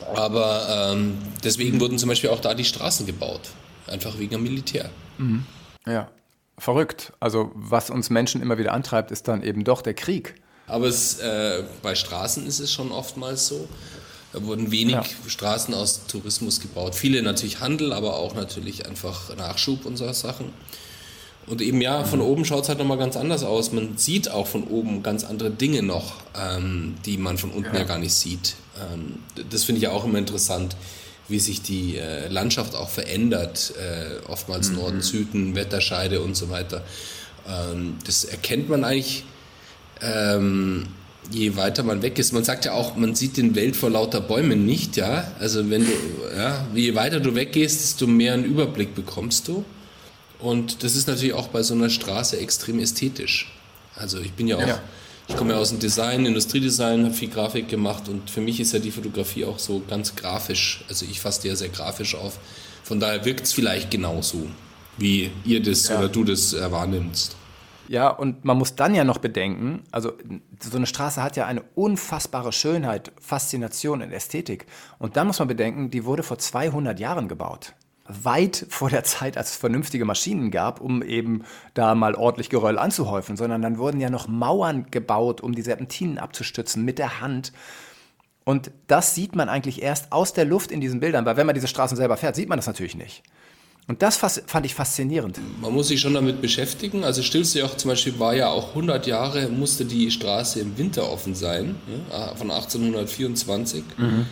Ja. 0.00 0.16
Aber 0.16 0.92
ähm, 0.92 1.18
deswegen 1.44 1.80
wurden 1.80 1.98
zum 1.98 2.08
Beispiel 2.08 2.30
auch 2.30 2.40
da 2.40 2.54
die 2.54 2.64
Straßen 2.64 3.04
gebaut. 3.04 3.40
Einfach 3.88 4.18
wegen 4.18 4.30
dem 4.30 4.42
Militär. 4.44 4.90
Mhm. 5.18 5.44
Ja, 5.86 6.08
verrückt. 6.56 7.12
Also 7.20 7.50
was 7.54 7.90
uns 7.90 8.08
Menschen 8.08 8.40
immer 8.40 8.58
wieder 8.58 8.72
antreibt, 8.72 9.10
ist 9.10 9.28
dann 9.28 9.42
eben 9.42 9.64
doch 9.64 9.82
der 9.82 9.94
Krieg. 9.94 10.36
Aber 10.68 10.86
es, 10.86 11.18
äh, 11.18 11.64
bei 11.82 11.94
Straßen 11.94 12.46
ist 12.46 12.60
es 12.60 12.72
schon 12.72 12.92
oftmals 12.92 13.48
so. 13.48 13.68
Da 14.32 14.44
wurden 14.44 14.70
wenig 14.70 14.94
ja. 14.94 15.04
Straßen 15.26 15.72
aus 15.74 16.06
Tourismus 16.06 16.60
gebaut. 16.60 16.94
Viele 16.94 17.22
natürlich 17.22 17.60
Handel, 17.60 17.92
aber 17.92 18.16
auch 18.16 18.34
natürlich 18.34 18.86
einfach 18.86 19.34
Nachschub 19.36 19.86
und 19.86 19.96
so 19.96 20.10
Sachen. 20.12 20.52
Und 21.46 21.62
eben 21.62 21.80
ja, 21.80 22.04
von 22.04 22.20
oben 22.20 22.44
schaut 22.44 22.64
es 22.64 22.68
halt 22.68 22.78
nochmal 22.78 22.98
ganz 22.98 23.16
anders 23.16 23.42
aus. 23.42 23.72
Man 23.72 23.96
sieht 23.96 24.30
auch 24.30 24.46
von 24.46 24.64
oben 24.64 25.02
ganz 25.02 25.24
andere 25.24 25.50
Dinge 25.50 25.82
noch, 25.82 26.16
ähm, 26.38 26.96
die 27.06 27.16
man 27.16 27.38
von 27.38 27.50
unten 27.50 27.74
ja. 27.74 27.80
ja 27.80 27.86
gar 27.86 27.98
nicht 27.98 28.12
sieht. 28.12 28.56
Ähm, 28.76 29.20
das 29.48 29.64
finde 29.64 29.78
ich 29.78 29.84
ja 29.84 29.92
auch 29.92 30.04
immer 30.04 30.18
interessant. 30.18 30.76
wie 31.30 31.38
sich 31.38 31.60
die 31.60 31.98
äh, 31.98 32.28
Landschaft 32.28 32.74
auch 32.74 32.88
verändert, 32.88 33.74
äh, 33.76 34.26
oftmals 34.26 34.70
mhm. 34.70 34.76
Norden, 34.76 35.02
Süden, 35.02 35.54
Wetterscheide 35.54 36.22
und 36.22 36.34
so 36.34 36.48
weiter. 36.48 36.82
Ähm, 37.46 37.98
das 38.06 38.24
erkennt 38.24 38.68
man 38.70 38.82
eigentlich, 38.82 39.24
ähm, 40.00 40.86
je 41.30 41.56
weiter 41.56 41.82
man 41.82 42.02
weg 42.02 42.18
ist. 42.18 42.32
Man 42.32 42.44
sagt 42.44 42.64
ja 42.64 42.72
auch, 42.72 42.96
man 42.96 43.14
sieht 43.14 43.36
den 43.36 43.54
Welt 43.54 43.76
vor 43.76 43.90
lauter 43.90 44.20
Bäumen 44.20 44.64
nicht, 44.66 44.96
ja. 44.96 45.30
Also 45.38 45.68
wenn 45.70 45.84
du, 45.84 45.92
ja, 46.36 46.66
je 46.74 46.94
weiter 46.94 47.20
du 47.20 47.34
weggehst, 47.34 47.80
desto 47.80 48.06
mehr 48.06 48.34
einen 48.34 48.44
Überblick 48.44 48.94
bekommst 48.94 49.48
du. 49.48 49.64
Und 50.38 50.82
das 50.82 50.94
ist 50.94 51.08
natürlich 51.08 51.34
auch 51.34 51.48
bei 51.48 51.62
so 51.62 51.74
einer 51.74 51.90
Straße 51.90 52.38
extrem 52.38 52.78
ästhetisch. 52.78 53.52
Also 53.96 54.20
ich 54.20 54.32
bin 54.32 54.46
ja 54.46 54.56
auch, 54.56 54.66
ja. 54.66 54.80
ich 55.26 55.36
komme 55.36 55.52
ja 55.52 55.58
aus 55.58 55.70
dem 55.70 55.80
Design, 55.80 56.24
Industriedesign, 56.24 57.04
habe 57.04 57.14
viel 57.14 57.28
Grafik 57.28 57.68
gemacht 57.68 58.08
und 58.08 58.30
für 58.30 58.40
mich 58.40 58.60
ist 58.60 58.72
ja 58.72 58.78
die 58.78 58.92
Fotografie 58.92 59.44
auch 59.44 59.58
so 59.58 59.82
ganz 59.88 60.14
grafisch. 60.14 60.84
Also 60.88 61.04
ich 61.10 61.20
fasse 61.20 61.42
die 61.42 61.48
ja 61.48 61.56
sehr 61.56 61.70
grafisch 61.70 62.14
auf. 62.14 62.38
Von 62.84 63.00
daher 63.00 63.24
wirkt 63.24 63.46
es 63.46 63.52
vielleicht 63.52 63.90
genauso, 63.90 64.46
wie 64.96 65.30
ihr 65.44 65.60
das 65.60 65.88
ja. 65.88 65.98
oder 65.98 66.08
du 66.08 66.22
das 66.24 66.54
äh, 66.54 66.70
wahrnimmst. 66.70 67.37
Ja, 67.88 68.08
und 68.08 68.44
man 68.44 68.58
muss 68.58 68.76
dann 68.76 68.94
ja 68.94 69.02
noch 69.02 69.18
bedenken, 69.18 69.82
also 69.90 70.12
so 70.60 70.76
eine 70.76 70.86
Straße 70.86 71.22
hat 71.22 71.36
ja 71.36 71.46
eine 71.46 71.62
unfassbare 71.74 72.52
Schönheit, 72.52 73.12
Faszination 73.18 74.02
und 74.02 74.12
Ästhetik. 74.12 74.66
Und 74.98 75.16
dann 75.16 75.26
muss 75.26 75.38
man 75.38 75.48
bedenken, 75.48 75.90
die 75.90 76.04
wurde 76.04 76.22
vor 76.22 76.38
200 76.38 77.00
Jahren 77.00 77.28
gebaut 77.28 77.74
weit 78.08 78.66
vor 78.70 78.88
der 78.88 79.04
Zeit, 79.04 79.36
als 79.36 79.50
es 79.50 79.56
vernünftige 79.56 80.04
Maschinen 80.04 80.50
gab, 80.50 80.80
um 80.80 81.02
eben 81.02 81.44
da 81.74 81.94
mal 81.94 82.14
ordentlich 82.14 82.48
Geröll 82.48 82.78
anzuhäufen, 82.78 83.36
sondern 83.36 83.62
dann 83.62 83.78
wurden 83.78 84.00
ja 84.00 84.10
noch 84.10 84.28
Mauern 84.28 84.86
gebaut, 84.90 85.42
um 85.42 85.54
die 85.54 85.62
Serpentinen 85.62 86.18
abzustützen 86.18 86.84
mit 86.84 86.98
der 86.98 87.20
Hand. 87.20 87.52
Und 88.44 88.70
das 88.86 89.14
sieht 89.14 89.36
man 89.36 89.50
eigentlich 89.50 89.82
erst 89.82 90.10
aus 90.10 90.32
der 90.32 90.46
Luft 90.46 90.72
in 90.72 90.80
diesen 90.80 91.00
Bildern, 91.00 91.26
weil 91.26 91.36
wenn 91.36 91.46
man 91.46 91.54
diese 91.54 91.68
Straßen 91.68 91.98
selber 91.98 92.16
fährt, 92.16 92.34
sieht 92.34 92.48
man 92.48 92.58
das 92.58 92.66
natürlich 92.66 92.96
nicht. 92.96 93.22
Und 93.88 94.02
das 94.02 94.16
fand 94.18 94.66
ich 94.66 94.74
faszinierend. 94.74 95.40
Man 95.60 95.72
muss 95.72 95.88
sich 95.88 96.00
schon 96.00 96.14
damit 96.14 96.40
beschäftigen. 96.40 97.04
Also 97.04 97.22
Stilsejoch 97.22 97.76
zum 97.76 97.90
Beispiel 97.90 98.18
war 98.18 98.34
ja 98.34 98.48
auch 98.48 98.68
100 98.68 99.06
Jahre, 99.06 99.48
musste 99.48 99.86
die 99.86 100.10
Straße 100.10 100.60
im 100.60 100.76
Winter 100.76 101.10
offen 101.10 101.34
sein, 101.34 101.74
von 102.36 102.50
1824. 102.50 103.82
Mhm 103.96 104.26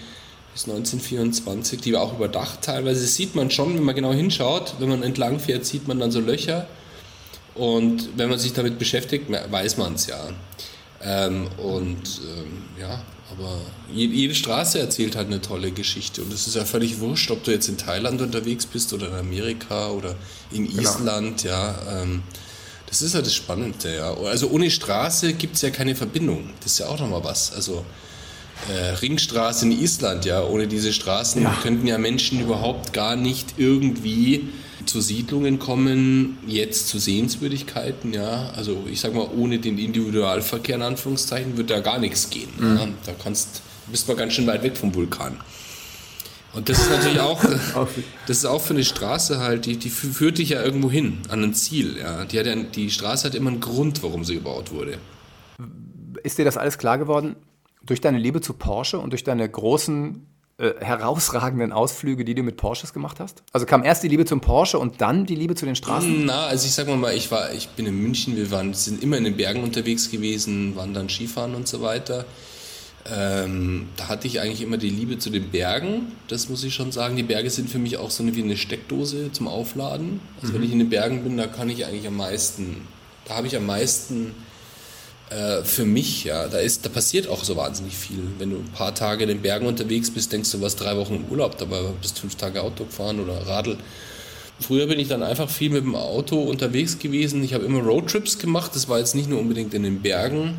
bis 0.57 0.65
1924, 0.65 1.83
die 1.83 1.93
war 1.93 2.01
auch 2.01 2.15
überdacht 2.15 2.63
teilweise. 2.63 3.03
Das 3.03 3.15
sieht 3.15 3.35
man 3.35 3.51
schon, 3.51 3.77
wenn 3.77 3.83
man 3.83 3.95
genau 3.95 4.15
hinschaut. 4.15 4.77
Wenn 4.79 4.89
man 4.89 5.03
entlang 5.03 5.39
fährt, 5.39 5.67
sieht 5.67 5.87
man 5.87 6.01
dann 6.01 6.11
so 6.11 6.19
Löcher. 6.19 6.67
Und 7.55 8.17
wenn 8.17 8.31
man 8.31 8.39
sich 8.39 8.55
damit 8.55 8.79
beschäftigt, 8.79 9.27
weiß 9.29 9.77
man 9.77 9.95
es 9.95 10.07
ja. 10.07 10.19
Ähm, 11.03 11.49
und 11.59 12.23
ähm, 12.23 12.63
ja, 12.81 13.03
aber 13.30 13.59
jede 13.92 14.35
Straße 14.35 14.78
erzählt 14.78 15.16
halt 15.16 15.26
eine 15.26 15.40
tolle 15.40 15.73
Geschichte. 15.73 16.23
Und 16.23 16.33
es 16.33 16.47
ist 16.47 16.54
ja 16.54 16.64
völlig 16.64 17.00
wurscht, 17.00 17.30
ob 17.30 17.42
du 17.45 17.50
jetzt 17.50 17.68
in 17.68 17.76
Thailand 17.76 18.21
unterwegs 18.21 18.66
bist 18.66 18.92
oder 18.92 19.09
in 19.09 19.14
Amerika 19.14 19.90
oder 19.90 20.14
in 20.52 20.68
genau. 20.68 20.83
Island, 20.83 21.42
ja. 21.42 21.75
Ähm, 21.90 22.23
das 22.87 23.02
ist 23.02 23.14
ja 23.14 23.23
das 23.23 23.35
Spannende, 23.35 23.97
ja. 23.97 24.14
Also 24.14 24.49
ohne 24.49 24.71
Straße 24.71 25.33
gibt 25.33 25.56
es 25.56 25.62
ja 25.62 25.71
keine 25.71 25.97
Verbindung. 25.97 26.50
Das 26.61 26.73
ist 26.73 26.78
ja 26.78 26.87
auch 26.87 27.00
nochmal 27.00 27.25
was. 27.25 27.52
Also 27.52 27.85
äh, 28.73 28.90
Ringstraße 28.95 29.66
in 29.66 29.73
Island, 29.73 30.25
ja. 30.25 30.45
Ohne 30.45 30.68
diese 30.68 30.92
Straßen 30.92 31.42
ja. 31.42 31.59
könnten 31.62 31.87
ja 31.88 31.99
Menschen 31.99 32.40
überhaupt 32.40 32.92
gar 32.92 33.16
nicht 33.16 33.54
irgendwie 33.56 34.49
zu 34.87 35.00
Siedlungen 35.00 35.59
kommen, 35.59 36.38
jetzt 36.47 36.88
zu 36.88 36.99
Sehenswürdigkeiten, 36.99 38.12
ja. 38.12 38.50
Also 38.57 38.85
ich 38.90 39.00
sag 39.00 39.14
mal, 39.14 39.28
ohne 39.37 39.59
den 39.59 39.78
Individualverkehr 39.78 40.76
in 40.76 40.83
Anführungszeichen 40.83 41.57
wird 41.57 41.71
da 41.71 41.81
gar 41.81 41.99
nichts 41.99 42.31
gehen. 42.31 42.49
Mhm. 42.59 42.76
Ja? 42.76 42.88
Da 43.07 43.12
kannst, 43.12 43.62
bist 43.90 44.09
man 44.09 44.16
ganz 44.16 44.33
schön 44.33 44.47
weit 44.47 44.62
weg 44.62 44.76
vom 44.76 44.95
Vulkan. 44.95 45.37
Und 46.55 46.69
das 46.71 46.78
ist 46.78 46.90
natürlich 46.90 47.21
auch, 47.21 47.45
das 48.26 48.38
ist 48.38 48.47
auch 48.47 48.62
für 48.62 48.75
eine 48.75 48.85
Straße 48.85 49.38
halt, 49.40 49.66
die, 49.66 49.76
die 49.76 49.90
führt 49.90 50.38
dich 50.38 50.50
ja 50.50 50.62
irgendwo 50.62 50.90
hin, 50.90 51.19
an 51.28 51.43
ein 51.43 51.55
Ziel. 51.55 51.99
Ja. 51.99 52.25
Die, 52.25 52.38
hat 52.38 52.47
ja, 52.47 52.55
die 52.55 52.90
Straße 52.90 53.26
hat 53.26 53.35
immer 53.35 53.50
einen 53.50 53.61
Grund, 53.61 54.02
warum 54.02 54.25
sie 54.25 54.37
gebaut 54.37 54.73
wurde. 54.73 54.99
Ist 56.23 56.39
dir 56.39 56.45
das 56.45 56.56
alles 56.56 56.78
klar 56.78 56.99
geworden? 56.99 57.37
durch 57.87 58.00
deine 58.00 58.19
Liebe 58.19 58.41
zu 58.41 58.52
Porsche 58.52 58.99
und 58.99 59.11
durch 59.11 59.25
deine 59.25 59.49
großen 59.49 60.26
äh, 60.58 60.73
herausragenden 60.80 61.71
Ausflüge, 61.71 62.25
die 62.25 62.34
du 62.34 62.42
mit 62.42 62.56
Porsches 62.56 62.95
gemacht 62.95 63.21
hast? 63.21 63.42
Also 63.52 63.66
kam 63.66 63.84
erst 63.84 64.02
die 64.02 64.08
Liebe 64.08 64.25
zum 64.25 64.40
Porsche 64.40 64.78
und 64.78 65.02
dann 65.02 65.26
die 65.26 65.34
Liebe 65.34 65.54
zu 65.54 65.66
den 65.66 65.76
Straßen? 65.76 66.25
Na, 66.25 66.47
also 66.47 66.66
ich 66.66 66.73
sag 66.73 66.88
mal, 66.88 67.14
ich 67.14 67.30
war, 67.30 67.52
ich 67.52 67.69
bin 67.69 67.84
in 67.84 68.00
München, 68.00 68.36
wir 68.36 68.50
waren, 68.50 68.73
sind 68.73 69.02
immer 69.02 69.19
in 69.19 69.25
den 69.25 69.36
Bergen 69.36 69.62
unterwegs 69.62 70.10
gewesen, 70.10 70.75
waren 70.75 70.95
dann 70.95 71.10
Skifahren 71.10 71.54
und 71.54 71.69
so 71.69 71.82
weiter. 71.82 72.25
Ähm, 73.04 73.88
da 73.97 74.08
hatte 74.08 74.26
ich 74.26 74.40
eigentlich 74.40 74.62
immer 74.62 74.78
die 74.78 74.88
Liebe 74.88 75.19
zu 75.19 75.28
den 75.30 75.50
Bergen, 75.50 76.12
das 76.28 76.49
muss 76.49 76.64
ich 76.64 76.75
schon 76.75 76.90
sagen. 76.90 77.16
Die 77.16 77.23
Berge 77.23 77.50
sind 77.50 77.69
für 77.69 77.78
mich 77.78 77.99
auch 77.99 78.10
so 78.10 78.23
eine, 78.23 78.34
wie 78.34 78.42
eine 78.42 78.56
Steckdose 78.56 79.30
zum 79.32 79.49
Aufladen. 79.49 80.21
Also 80.40 80.52
mhm. 80.52 80.56
wenn 80.56 80.62
ich 80.64 80.73
in 80.73 80.78
den 80.78 80.88
Bergen 80.88 81.23
bin, 81.23 81.36
da 81.36 81.47
kann 81.47 81.69
ich 81.69 81.84
eigentlich 81.84 82.06
am 82.06 82.16
meisten, 82.16 82.88
da 83.26 83.36
habe 83.36 83.47
ich 83.47 83.56
am 83.56 83.66
meisten 83.66 84.34
äh, 85.30 85.65
für 85.65 85.84
mich, 85.84 86.25
ja, 86.25 86.47
da 86.47 86.58
ist, 86.58 86.84
da 86.84 86.89
passiert 86.89 87.28
auch 87.28 87.43
so 87.43 87.56
wahnsinnig 87.56 87.97
viel. 87.97 88.23
Wenn 88.39 88.50
du 88.50 88.56
ein 88.56 88.73
paar 88.73 88.95
Tage 88.95 89.25
in 89.25 89.28
den 89.28 89.43
Bergen 89.43 89.67
unterwegs 89.67 90.10
bist, 90.10 90.32
denkst 90.32 90.52
du, 90.52 90.60
was 90.60 90.76
drei 90.76 90.97
Wochen 90.97 91.17
im 91.17 91.25
Urlaub, 91.26 91.58
dabei 91.58 91.80
bist 92.00 92.19
fünf 92.19 92.36
Tage 92.36 92.62
Auto 92.62 92.84
gefahren 92.84 93.21
oder 93.21 93.47
Radl. 93.47 93.76
Früher 94.60 94.86
bin 94.86 94.99
ich 94.99 95.08
dann 95.08 95.23
einfach 95.23 95.50
viel 95.50 95.71
mit 95.71 95.84
dem 95.84 95.95
Auto 95.95 96.41
unterwegs 96.41 96.99
gewesen. 96.99 97.45
Ich 97.45 97.52
habe 97.52 97.65
immer 97.65 97.80
Roadtrips 97.80 98.39
gemacht. 98.39 98.71
Das 98.75 98.89
war 98.89 98.99
jetzt 98.99 99.15
nicht 99.15 99.28
nur 99.28 99.39
unbedingt 99.39 99.75
in 99.75 99.82
den 99.82 100.00
Bergen. 100.00 100.54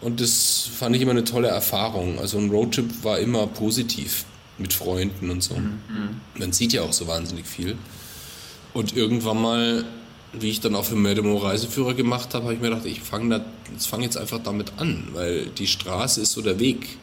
Und 0.00 0.20
das 0.20 0.68
fand 0.78 0.96
ich 0.96 1.02
immer 1.02 1.10
eine 1.10 1.24
tolle 1.24 1.48
Erfahrung. 1.48 2.18
Also 2.18 2.38
ein 2.38 2.48
Roadtrip 2.48 3.04
war 3.04 3.18
immer 3.18 3.46
positiv 3.46 4.24
mit 4.56 4.72
Freunden 4.72 5.30
und 5.30 5.42
so. 5.42 5.54
Mhm. 5.54 6.20
Man 6.38 6.52
sieht 6.52 6.72
ja 6.72 6.82
auch 6.82 6.92
so 6.94 7.06
wahnsinnig 7.06 7.46
viel. 7.46 7.76
Und 8.72 8.96
irgendwann 8.96 9.42
mal 9.42 9.84
wie 10.32 10.50
ich 10.50 10.60
dann 10.60 10.74
auch 10.74 10.84
für 10.84 10.96
Medemo 10.96 11.36
Reiseführer 11.36 11.94
gemacht 11.94 12.34
habe, 12.34 12.44
habe 12.44 12.54
ich 12.54 12.60
mir 12.60 12.70
gedacht, 12.70 12.86
ich 12.86 13.00
fange 13.00 13.44
fang 13.78 14.02
jetzt 14.02 14.16
einfach 14.16 14.40
damit 14.42 14.72
an, 14.76 15.08
weil 15.12 15.46
die 15.46 15.66
Straße 15.66 16.20
ist 16.20 16.32
so 16.32 16.42
der 16.42 16.58
Weg. 16.60 16.98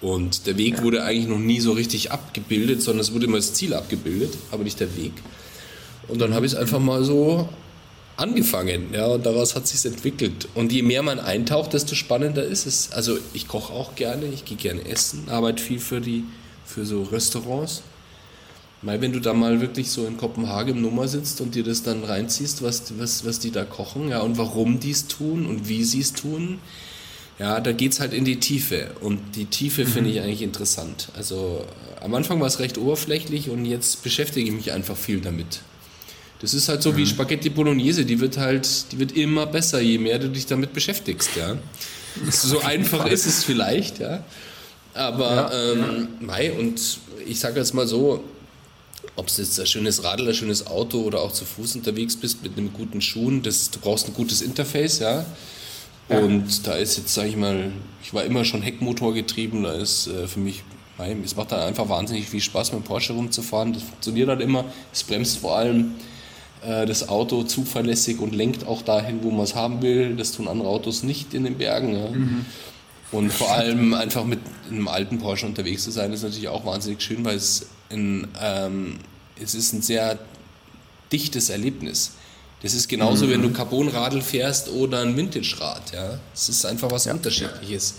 Und 0.00 0.46
der 0.46 0.58
Weg 0.58 0.78
ja. 0.78 0.82
wurde 0.82 1.04
eigentlich 1.04 1.28
noch 1.28 1.38
nie 1.38 1.60
so 1.60 1.72
richtig 1.72 2.12
abgebildet, 2.12 2.82
sondern 2.82 3.00
es 3.00 3.12
wurde 3.12 3.26
immer 3.26 3.36
das 3.36 3.54
Ziel 3.54 3.74
abgebildet, 3.74 4.34
aber 4.50 4.64
nicht 4.64 4.80
der 4.80 4.96
Weg. 4.96 5.12
Und 6.08 6.20
dann 6.20 6.34
habe 6.34 6.44
ich 6.44 6.52
es 6.52 6.58
einfach 6.58 6.80
mal 6.80 7.04
so 7.04 7.48
angefangen, 8.16 8.92
ja, 8.92 9.06
und 9.06 9.24
daraus 9.26 9.54
hat 9.54 9.66
sich 9.66 9.84
entwickelt. 9.84 10.48
Und 10.54 10.72
je 10.72 10.82
mehr 10.82 11.02
man 11.02 11.18
eintaucht, 11.18 11.72
desto 11.72 11.94
spannender 11.94 12.44
ist 12.44 12.66
es. 12.66 12.92
Also 12.92 13.18
ich 13.32 13.48
koche 13.48 13.72
auch 13.72 13.94
gerne, 13.94 14.26
ich 14.26 14.44
gehe 14.44 14.56
gerne 14.56 14.86
essen, 14.86 15.28
arbeite 15.28 15.62
viel 15.62 15.80
für 15.80 16.00
die, 16.00 16.24
für 16.64 16.84
so 16.84 17.02
Restaurants. 17.02 17.82
Weil 18.84 19.00
wenn 19.00 19.12
du 19.12 19.20
da 19.20 19.32
mal 19.32 19.62
wirklich 19.62 19.90
so 19.90 20.06
in 20.06 20.18
Kopenhagen 20.18 20.76
im 20.76 20.82
Nummer 20.82 21.08
sitzt 21.08 21.40
und 21.40 21.54
dir 21.54 21.64
das 21.64 21.82
dann 21.82 22.04
reinziehst, 22.04 22.62
was, 22.62 22.98
was, 22.98 23.24
was 23.24 23.38
die 23.38 23.50
da 23.50 23.64
kochen, 23.64 24.10
ja, 24.10 24.20
und 24.20 24.36
warum 24.36 24.78
die 24.78 24.90
es 24.90 25.06
tun 25.06 25.46
und 25.46 25.68
wie 25.68 25.84
sie 25.84 26.00
es 26.00 26.12
tun, 26.12 26.58
ja, 27.38 27.60
da 27.60 27.72
geht 27.72 27.92
es 27.92 28.00
halt 28.00 28.12
in 28.12 28.26
die 28.26 28.40
Tiefe. 28.40 28.90
Und 29.00 29.36
die 29.36 29.46
Tiefe 29.46 29.84
mhm. 29.84 29.88
finde 29.88 30.10
ich 30.10 30.20
eigentlich 30.20 30.42
interessant. 30.42 31.08
Also 31.16 31.64
am 32.02 32.14
Anfang 32.14 32.40
war 32.40 32.46
es 32.46 32.58
recht 32.58 32.76
oberflächlich 32.76 33.48
und 33.48 33.64
jetzt 33.64 34.02
beschäftige 34.02 34.48
ich 34.48 34.54
mich 34.54 34.72
einfach 34.72 34.96
viel 34.96 35.20
damit. 35.20 35.60
Das 36.40 36.52
ist 36.52 36.68
halt 36.68 36.82
so 36.82 36.92
mhm. 36.92 36.98
wie 36.98 37.06
Spaghetti 37.06 37.48
Bolognese, 37.48 38.04
die 38.04 38.20
wird 38.20 38.36
halt, 38.36 38.92
die 38.92 38.98
wird 38.98 39.12
immer 39.12 39.46
besser, 39.46 39.80
je 39.80 39.96
mehr 39.96 40.18
du 40.18 40.28
dich 40.28 40.44
damit 40.44 40.74
beschäftigst, 40.74 41.30
ja. 41.36 41.56
so 42.30 42.60
einfach 42.60 43.06
ist 43.06 43.24
es 43.24 43.44
vielleicht, 43.44 43.98
ja. 43.98 44.24
Aber 44.92 45.50
ja. 45.50 45.72
Ähm, 45.72 46.08
Mai, 46.20 46.52
und 46.52 46.98
ich 47.26 47.40
sage 47.40 47.58
jetzt 47.58 47.72
mal 47.72 47.86
so, 47.86 48.22
ob 49.16 49.28
es 49.28 49.36
jetzt 49.36 49.58
ein 49.60 49.66
schönes 49.66 50.02
Radl, 50.02 50.28
ein 50.28 50.34
schönes 50.34 50.66
Auto 50.66 51.02
oder 51.02 51.20
auch 51.20 51.32
zu 51.32 51.44
Fuß 51.44 51.76
unterwegs 51.76 52.16
bist 52.16 52.42
mit 52.42 52.56
einem 52.58 52.72
guten 52.72 53.00
Schuhen, 53.00 53.42
das, 53.42 53.70
du 53.70 53.78
brauchst 53.78 54.08
ein 54.08 54.14
gutes 54.14 54.42
Interface, 54.42 54.98
ja. 54.98 55.24
Und 56.08 56.66
da 56.66 56.74
ist 56.74 56.98
jetzt, 56.98 57.14
sage 57.14 57.28
ich 57.28 57.36
mal, 57.36 57.72
ich 58.02 58.12
war 58.12 58.24
immer 58.24 58.44
schon 58.44 58.60
Heckmotor 58.60 59.14
getrieben, 59.14 59.62
da 59.62 59.72
ist 59.72 60.06
äh, 60.06 60.26
für 60.28 60.40
mich, 60.40 60.62
nein, 60.98 61.22
es 61.24 61.34
macht 61.34 61.52
dann 61.52 61.60
einfach 61.60 61.88
wahnsinnig 61.88 62.28
viel 62.28 62.42
Spaß, 62.42 62.72
mit 62.72 62.82
dem 62.82 62.84
Porsche 62.84 63.14
rumzufahren. 63.14 63.72
Das 63.72 63.82
funktioniert 63.82 64.28
halt 64.28 64.42
immer, 64.42 64.66
es 64.92 65.02
bremst 65.02 65.38
vor 65.38 65.56
allem 65.56 65.94
äh, 66.62 66.84
das 66.84 67.08
Auto 67.08 67.44
zuverlässig 67.44 68.20
und 68.20 68.34
lenkt 68.34 68.66
auch 68.66 68.82
dahin, 68.82 69.22
wo 69.22 69.30
man 69.30 69.44
es 69.44 69.54
haben 69.54 69.80
will. 69.80 70.14
Das 70.16 70.32
tun 70.32 70.46
andere 70.46 70.68
Autos 70.68 71.02
nicht 71.04 71.32
in 71.32 71.44
den 71.44 71.56
Bergen. 71.56 71.96
Ja. 71.96 72.08
Mhm. 72.10 72.44
Und 73.12 73.32
vor 73.32 73.52
allem 73.52 73.94
einfach 73.94 74.24
mit 74.24 74.40
einem 74.70 74.88
alten 74.88 75.18
Porsche 75.18 75.46
unterwegs 75.46 75.84
zu 75.84 75.90
sein, 75.90 76.12
ist 76.12 76.22
natürlich 76.22 76.48
auch 76.48 76.66
wahnsinnig 76.66 77.00
schön, 77.00 77.24
weil 77.24 77.36
es, 77.36 77.68
ein, 77.90 78.28
ähm, 78.40 78.98
es 79.40 79.54
ist 79.54 79.72
ein 79.72 79.82
sehr 79.82 80.18
dichtes 81.12 81.50
Erlebnis. 81.50 82.12
Das 82.62 82.72
ist 82.72 82.88
genauso, 82.88 83.26
mhm. 83.26 83.30
wenn 83.30 83.42
du 83.42 83.52
Carbonradl 83.52 84.22
fährst 84.22 84.70
oder 84.70 85.00
ein 85.00 85.16
Vintage-Rad. 85.16 85.92
Ja? 85.92 86.18
Es 86.32 86.48
ist 86.48 86.64
einfach 86.64 86.90
was 86.90 87.04
ja. 87.04 87.12
Unterschiedliches. 87.12 87.96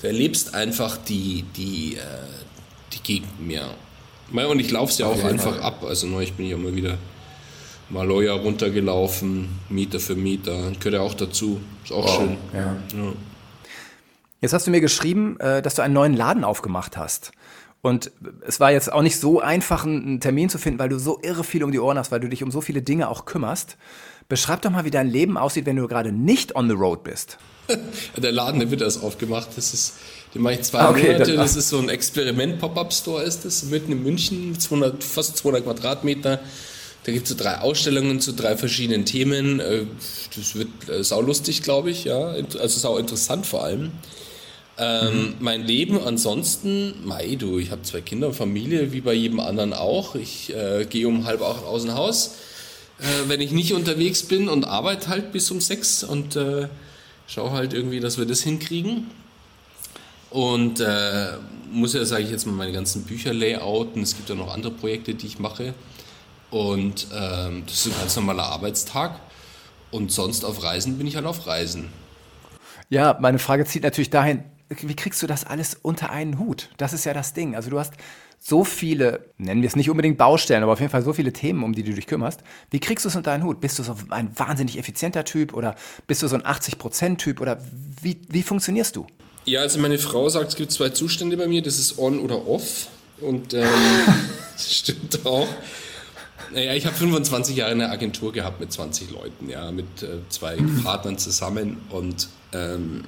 Du 0.00 0.06
erlebst 0.06 0.54
einfach 0.54 0.96
die, 0.96 1.44
die, 1.56 1.96
äh, 1.96 2.00
die 2.92 3.02
Gegend 3.02 3.46
mehr. 3.46 3.68
Und 4.32 4.60
ich 4.60 4.70
laufe 4.70 4.92
es 4.92 4.98
ja 4.98 5.06
auch 5.06 5.24
einfach 5.24 5.56
Fall. 5.56 5.62
ab. 5.62 5.84
Also 5.84 6.06
neulich 6.06 6.32
bin 6.34 6.46
ich 6.46 6.54
auch 6.54 6.58
mal 6.58 6.74
wieder 6.74 6.98
Maloja 7.90 8.34
runtergelaufen, 8.34 9.48
Meter 9.68 10.00
für 10.00 10.14
Meter. 10.14 10.72
Gehört 10.78 10.94
ja 10.94 11.00
auch 11.00 11.14
dazu. 11.14 11.60
Ist 11.84 11.92
auch 11.92 12.04
wow. 12.04 12.16
schön. 12.16 12.36
Ja. 12.52 12.76
Ja. 12.94 13.12
Jetzt 14.40 14.52
hast 14.52 14.66
du 14.66 14.70
mir 14.70 14.80
geschrieben, 14.80 15.38
äh, 15.40 15.62
dass 15.62 15.74
du 15.74 15.82
einen 15.82 15.94
neuen 15.94 16.14
Laden 16.14 16.44
aufgemacht 16.44 16.96
hast. 16.96 17.32
Und 17.80 18.10
es 18.46 18.58
war 18.58 18.72
jetzt 18.72 18.92
auch 18.92 19.02
nicht 19.02 19.18
so 19.18 19.40
einfach, 19.40 19.84
einen 19.84 20.20
Termin 20.20 20.48
zu 20.48 20.58
finden, 20.58 20.78
weil 20.78 20.88
du 20.88 20.98
so 20.98 21.18
irre 21.22 21.44
viel 21.44 21.62
um 21.62 21.70
die 21.70 21.78
Ohren 21.78 21.98
hast, 21.98 22.10
weil 22.10 22.20
du 22.20 22.28
dich 22.28 22.42
um 22.42 22.50
so 22.50 22.60
viele 22.60 22.82
Dinge 22.82 23.08
auch 23.08 23.24
kümmerst. 23.24 23.76
Beschreib 24.28 24.62
doch 24.62 24.70
mal, 24.70 24.84
wie 24.84 24.90
dein 24.90 25.08
Leben 25.08 25.38
aussieht, 25.38 25.64
wenn 25.64 25.76
du 25.76 25.86
gerade 25.86 26.12
nicht 26.12 26.56
on 26.56 26.68
the 26.68 26.74
road 26.74 27.02
bist. 27.04 27.38
der 28.16 28.32
Laden, 28.32 28.60
der 28.60 28.70
wird 28.70 28.82
erst 28.82 29.02
aufgemacht. 29.02 29.48
Das 29.56 29.72
ist, 29.72 29.94
den 30.34 30.42
mache 30.42 30.54
ich 30.54 30.62
zwei 30.62 30.80
ah, 30.80 30.90
okay, 30.90 31.12
Monate. 31.12 31.36
Das 31.36 31.56
ist 31.56 31.68
so 31.68 31.78
ein 31.78 31.88
Experiment-Pop-Up-Store 31.88 33.22
ist 33.22 33.44
das, 33.44 33.64
mitten 33.64 33.92
in 33.92 34.02
München, 34.02 34.58
200, 34.58 35.04
fast 35.04 35.36
200 35.36 35.64
Quadratmeter. 35.64 36.40
Da 37.04 37.12
gibt 37.12 37.24
es 37.24 37.30
so 37.30 37.42
drei 37.42 37.58
Ausstellungen 37.58 38.20
zu 38.20 38.32
drei 38.32 38.56
verschiedenen 38.56 39.04
Themen. 39.04 39.60
Äh, 39.60 39.84
das 40.36 40.56
wird 40.56 40.68
äh, 40.88 41.04
saulustig, 41.04 41.62
glaube 41.62 41.90
ich, 41.90 42.04
ja. 42.04 42.34
Also 42.58 42.80
sau 42.80 42.98
interessant 42.98 43.46
vor 43.46 43.64
allem. 43.64 43.92
Ähm, 44.78 45.16
mhm. 45.16 45.34
Mein 45.40 45.66
Leben 45.66 46.00
ansonsten, 46.00 46.94
mei 47.04 47.34
du, 47.34 47.58
ich 47.58 47.72
habe 47.72 47.82
zwei 47.82 48.00
Kinder 48.00 48.28
und 48.28 48.34
Familie, 48.34 48.92
wie 48.92 49.00
bei 49.00 49.12
jedem 49.12 49.40
anderen 49.40 49.72
auch. 49.72 50.14
Ich 50.14 50.54
äh, 50.54 50.86
gehe 50.88 51.08
um 51.08 51.26
halb 51.26 51.42
acht 51.42 51.64
aus 51.64 51.82
dem 51.82 51.94
Haus, 51.94 52.36
äh, 53.00 53.28
wenn 53.28 53.40
ich 53.40 53.50
nicht 53.50 53.74
unterwegs 53.74 54.22
bin 54.22 54.48
und 54.48 54.64
arbeite 54.64 55.08
halt 55.08 55.32
bis 55.32 55.50
um 55.50 55.60
sechs 55.60 56.04
und 56.04 56.36
äh, 56.36 56.68
schaue 57.26 57.50
halt 57.50 57.72
irgendwie, 57.72 57.98
dass 57.98 58.18
wir 58.18 58.26
das 58.26 58.42
hinkriegen. 58.42 59.08
Und 60.30 60.78
äh, 60.78 61.32
muss 61.72 61.94
ja, 61.94 62.04
sage 62.04 62.22
ich 62.22 62.30
jetzt 62.30 62.46
mal, 62.46 62.52
meine 62.52 62.72
ganzen 62.72 63.02
Bücher 63.02 63.32
layouten. 63.34 64.02
Es 64.02 64.14
gibt 64.14 64.28
ja 64.28 64.34
noch 64.34 64.52
andere 64.52 64.72
Projekte, 64.72 65.14
die 65.14 65.26
ich 65.26 65.38
mache. 65.40 65.74
Und 66.50 67.08
ähm, 67.12 67.64
das 67.66 67.86
ist 67.86 67.92
ein 67.92 68.00
ganz 68.00 68.14
normaler 68.14 68.44
Arbeitstag. 68.44 69.18
Und 69.90 70.12
sonst 70.12 70.44
auf 70.44 70.62
Reisen 70.62 70.98
bin 70.98 71.06
ich 71.06 71.16
halt 71.16 71.26
auf 71.26 71.46
Reisen. 71.46 71.88
Ja, 72.90 73.16
meine 73.20 73.38
Frage 73.38 73.64
zieht 73.64 73.82
natürlich 73.82 74.10
dahin, 74.10 74.44
wie 74.68 74.96
kriegst 74.96 75.22
du 75.22 75.26
das 75.26 75.44
alles 75.44 75.76
unter 75.80 76.10
einen 76.10 76.38
Hut? 76.38 76.70
Das 76.76 76.92
ist 76.92 77.04
ja 77.04 77.14
das 77.14 77.32
Ding. 77.32 77.54
Also 77.56 77.70
du 77.70 77.78
hast 77.78 77.94
so 78.40 78.64
viele, 78.64 79.24
nennen 79.36 79.62
wir 79.62 79.68
es 79.68 79.76
nicht 79.76 79.90
unbedingt 79.90 80.16
Baustellen, 80.16 80.62
aber 80.62 80.72
auf 80.72 80.80
jeden 80.80 80.92
Fall 80.92 81.02
so 81.02 81.12
viele 81.12 81.32
Themen, 81.32 81.64
um 81.64 81.74
die 81.74 81.82
du 81.82 81.92
dich 81.92 82.06
kümmerst. 82.06 82.40
Wie 82.70 82.78
kriegst 82.78 83.04
du 83.04 83.08
es 83.08 83.16
unter 83.16 83.32
einen 83.32 83.44
Hut? 83.44 83.60
Bist 83.60 83.78
du 83.78 83.82
so 83.82 83.96
ein 84.10 84.30
wahnsinnig 84.38 84.78
effizienter 84.78 85.24
Typ 85.24 85.54
oder 85.54 85.74
bist 86.06 86.22
du 86.22 86.28
so 86.28 86.36
ein 86.36 86.42
80%-Typ 86.42 87.40
oder 87.40 87.60
wie, 88.00 88.20
wie 88.28 88.42
funktionierst 88.42 88.96
du? 88.96 89.06
Ja, 89.44 89.60
also 89.60 89.80
meine 89.80 89.98
Frau 89.98 90.28
sagt, 90.28 90.50
es 90.50 90.56
gibt 90.56 90.72
zwei 90.72 90.90
Zustände 90.90 91.36
bei 91.36 91.48
mir, 91.48 91.62
das 91.62 91.78
ist 91.78 91.98
on 91.98 92.20
oder 92.20 92.46
off. 92.46 92.88
Und 93.20 93.54
ähm, 93.54 93.66
das 94.52 94.72
stimmt 94.72 95.24
auch. 95.26 95.48
Naja, 96.52 96.74
ich 96.74 96.86
habe 96.86 96.94
25 96.94 97.56
Jahre 97.56 97.72
eine 97.72 97.90
Agentur 97.90 98.32
gehabt 98.32 98.60
mit 98.60 98.72
20 98.72 99.10
Leuten, 99.10 99.50
ja, 99.50 99.70
mit 99.70 100.02
äh, 100.02 100.20
zwei. 100.28 100.56
Partnern 100.82 101.18
zusammen. 101.18 101.78
Und 101.90 102.28
ähm, 102.52 103.04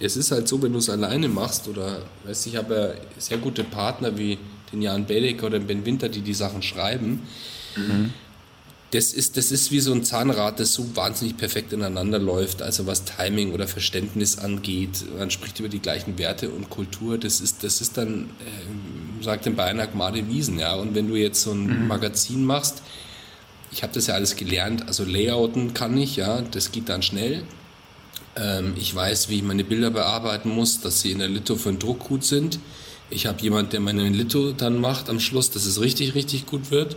es 0.00 0.16
ist 0.16 0.30
halt 0.30 0.48
so, 0.48 0.60
wenn 0.62 0.72
du 0.72 0.78
es 0.78 0.90
alleine 0.90 1.28
machst 1.28 1.68
oder, 1.68 2.02
weißt 2.24 2.46
ich 2.46 2.56
habe 2.56 2.74
ja 2.74 3.20
sehr 3.20 3.38
gute 3.38 3.64
Partner 3.64 4.16
wie 4.18 4.38
den 4.72 4.82
Jan 4.82 5.06
Belek 5.06 5.42
oder 5.42 5.58
den 5.58 5.66
Ben 5.66 5.86
Winter, 5.86 6.08
die 6.08 6.20
die 6.20 6.34
Sachen 6.34 6.62
schreiben. 6.62 7.22
Mhm. 7.76 8.12
Das 8.90 9.12
ist, 9.12 9.36
das 9.36 9.50
ist 9.50 9.72
wie 9.72 9.80
so 9.80 9.92
ein 9.92 10.04
Zahnrad, 10.04 10.60
das 10.60 10.72
so 10.72 10.94
wahnsinnig 10.94 11.36
perfekt 11.36 11.72
ineinander 11.72 12.20
läuft, 12.20 12.62
also 12.62 12.86
was 12.86 13.04
Timing 13.04 13.52
oder 13.52 13.66
Verständnis 13.66 14.38
angeht. 14.38 15.04
Man 15.18 15.32
spricht 15.32 15.58
über 15.58 15.68
die 15.68 15.80
gleichen 15.80 16.16
Werte 16.16 16.50
und 16.50 16.70
Kultur. 16.70 17.18
Das 17.18 17.40
ist, 17.40 17.64
das 17.64 17.80
ist 17.80 17.96
dann, 17.96 18.30
äh, 18.40 19.24
sagt 19.24 19.46
den 19.46 19.56
Bayern 19.56 19.80
Gmade 19.90 20.28
Wiesen, 20.28 20.60
ja. 20.60 20.76
Und 20.76 20.94
wenn 20.94 21.08
du 21.08 21.16
jetzt 21.16 21.42
so 21.42 21.50
ein 21.50 21.82
mhm. 21.82 21.88
Magazin 21.88 22.44
machst, 22.44 22.82
ich 23.72 23.82
habe 23.82 23.92
das 23.92 24.06
ja 24.06 24.14
alles 24.14 24.36
gelernt, 24.36 24.86
also 24.86 25.04
Layouten 25.04 25.74
kann 25.74 25.96
ich, 25.96 26.14
ja, 26.14 26.42
das 26.42 26.70
geht 26.70 26.88
dann 26.88 27.02
schnell. 27.02 27.42
Ähm, 28.36 28.74
ich 28.76 28.94
weiß, 28.94 29.28
wie 29.28 29.36
ich 29.36 29.42
meine 29.42 29.64
Bilder 29.64 29.90
bearbeiten 29.90 30.48
muss, 30.48 30.80
dass 30.80 31.00
sie 31.00 31.12
in 31.12 31.18
der 31.18 31.28
Litho 31.28 31.56
für 31.56 31.70
den 31.70 31.78
Druck 31.78 32.00
gut 32.00 32.24
sind. 32.24 32.58
Ich 33.10 33.26
habe 33.26 33.40
jemand, 33.42 33.72
der 33.72 33.80
meine 33.80 34.08
Litho 34.08 34.52
dann 34.52 34.80
macht 34.80 35.08
am 35.08 35.20
Schluss, 35.20 35.50
dass 35.50 35.66
es 35.66 35.80
richtig, 35.80 36.14
richtig 36.14 36.46
gut 36.46 36.70
wird. 36.70 36.96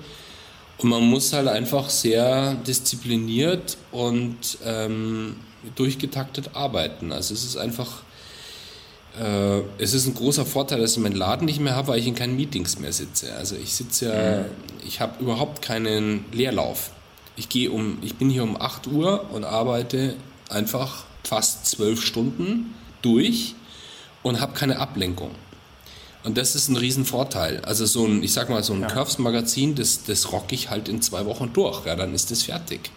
Und 0.78 0.90
man 0.90 1.04
muss 1.04 1.34
halt 1.34 1.48
einfach 1.48 1.90
sehr 1.90 2.54
diszipliniert 2.56 3.78
und 3.92 4.38
ähm, 4.64 5.36
durchgetaktet 5.76 6.52
arbeiten. 6.54 7.12
Also 7.12 7.34
es 7.34 7.44
ist 7.44 7.58
einfach, 7.58 8.04
äh, 9.20 9.62
es 9.80 9.94
ist 9.94 10.06
ein 10.06 10.14
großer 10.14 10.46
Vorteil, 10.46 10.80
dass 10.80 10.94
ich 10.94 11.00
meinen 11.00 11.16
Laden 11.16 11.46
nicht 11.46 11.60
mehr 11.60 11.76
habe, 11.76 11.90
weil 11.90 12.00
ich 12.00 12.08
in 12.08 12.16
keinen 12.16 12.36
Meetings 12.36 12.80
mehr 12.80 12.94
sitze. 12.94 13.34
Also 13.36 13.56
ich 13.56 13.74
sitze 13.74 14.06
ja, 14.06 14.46
ich 14.86 15.02
habe 15.02 15.22
überhaupt 15.22 15.62
keinen 15.62 16.26
Leerlauf. 16.32 16.92
Ich 17.36 17.50
gehe 17.50 17.72
um, 17.72 17.98
ich 18.02 18.16
bin 18.16 18.30
hier 18.30 18.44
um 18.44 18.60
8 18.60 18.88
Uhr 18.88 19.30
und 19.32 19.44
arbeite 19.44 20.16
einfach 20.50 21.06
fast 21.28 21.66
zwölf 21.66 22.04
Stunden 22.04 22.74
durch 23.02 23.56
und 24.24 24.40
habe 24.40 24.54
keine 24.54 24.80
Ablenkung. 24.80 25.32
Und 26.24 26.38
das 26.38 26.56
ist 26.56 26.68
ein 26.68 26.76
Riesenvorteil. 26.76 27.62
Also 27.64 27.86
so 27.86 28.06
ein, 28.06 28.22
ich 28.24 28.34
sag 28.34 28.50
mal, 28.50 28.64
so 28.64 28.74
ein 28.74 28.82
ja. 28.82 28.88
Curves-Magazin, 28.88 29.76
das, 29.76 30.04
das 30.04 30.32
rock 30.32 30.52
ich 30.52 30.70
halt 30.70 30.90
in 30.90 31.02
zwei 31.02 31.26
Wochen 31.26 31.52
durch. 31.54 31.86
Ja, 31.86 31.96
dann 31.96 32.14
ist 32.14 32.32
das 32.32 32.44
fertig. 32.44 32.92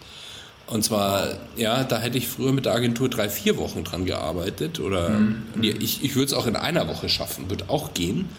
Und 0.67 0.83
zwar, 0.83 1.37
ja, 1.55 1.83
da 1.83 1.99
hätte 1.99 2.17
ich 2.17 2.27
früher 2.27 2.51
mit 2.51 2.65
der 2.65 2.73
Agentur 2.73 3.09
drei, 3.09 3.29
vier 3.29 3.57
Wochen 3.57 3.83
dran 3.83 4.05
gearbeitet. 4.05 4.79
Oder 4.79 5.09
mhm. 5.09 5.43
ich, 5.61 6.03
ich 6.03 6.15
würde 6.15 6.27
es 6.27 6.33
auch 6.33 6.47
in 6.47 6.55
einer 6.55 6.87
Woche 6.87 7.09
schaffen, 7.09 7.49
würde 7.49 7.69
auch 7.69 7.93
gehen, 7.93 8.29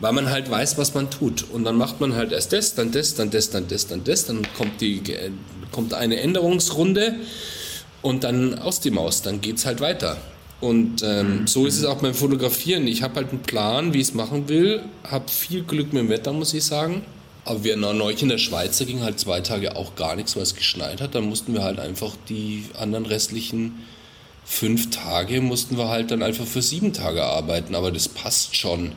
weil 0.00 0.12
man 0.12 0.30
halt 0.30 0.50
weiß, 0.50 0.76
was 0.78 0.94
man 0.94 1.10
tut. 1.10 1.44
Und 1.50 1.64
dann 1.64 1.76
macht 1.76 2.00
man 2.00 2.14
halt 2.14 2.32
erst 2.32 2.52
das, 2.52 2.74
dann 2.74 2.90
das, 2.92 3.14
dann 3.14 3.30
das, 3.30 3.50
dann 3.50 3.68
das, 3.68 3.86
dann 3.86 4.04
das. 4.04 4.26
Dann 4.26 4.42
kommt, 4.56 4.80
die, 4.80 5.02
kommt 5.72 5.94
eine 5.94 6.20
Änderungsrunde 6.20 7.16
und 8.04 8.22
dann 8.22 8.58
aus 8.58 8.80
die 8.80 8.90
Maus, 8.90 9.22
dann 9.22 9.40
geht 9.40 9.56
es 9.56 9.64
halt 9.64 9.80
weiter. 9.80 10.18
Und 10.60 11.02
ähm, 11.02 11.46
so 11.46 11.66
ist 11.66 11.78
es 11.78 11.84
auch 11.84 12.00
beim 12.02 12.14
Fotografieren. 12.14 12.86
Ich 12.86 13.02
habe 13.02 13.16
halt 13.16 13.30
einen 13.30 13.42
Plan, 13.42 13.94
wie 13.94 14.00
ich 14.00 14.08
es 14.08 14.14
machen 14.14 14.48
will, 14.48 14.82
habe 15.04 15.28
viel 15.28 15.62
Glück 15.62 15.92
mit 15.92 16.02
dem 16.02 16.08
Wetter, 16.10 16.32
muss 16.32 16.52
ich 16.52 16.64
sagen. 16.64 17.02
Aber 17.46 17.64
wir 17.64 17.76
neulich 17.76 18.22
in 18.22 18.28
der 18.28 18.38
Schweiz, 18.38 18.78
da 18.78 18.84
ging 18.84 19.02
halt 19.02 19.18
zwei 19.18 19.40
Tage 19.40 19.76
auch 19.76 19.96
gar 19.96 20.16
nichts, 20.16 20.36
weil 20.36 20.42
es 20.42 20.54
geschneit 20.54 21.00
hat. 21.00 21.14
Dann 21.14 21.24
mussten 21.24 21.54
wir 21.54 21.62
halt 21.62 21.80
einfach 21.80 22.14
die 22.28 22.64
anderen 22.78 23.06
restlichen 23.06 23.84
fünf 24.44 24.90
Tage, 24.90 25.40
mussten 25.40 25.78
wir 25.78 25.88
halt 25.88 26.10
dann 26.10 26.22
einfach 26.22 26.46
für 26.46 26.62
sieben 26.62 26.92
Tage 26.92 27.24
arbeiten. 27.24 27.74
Aber 27.74 27.90
das 27.90 28.08
passt 28.08 28.54
schon. 28.54 28.92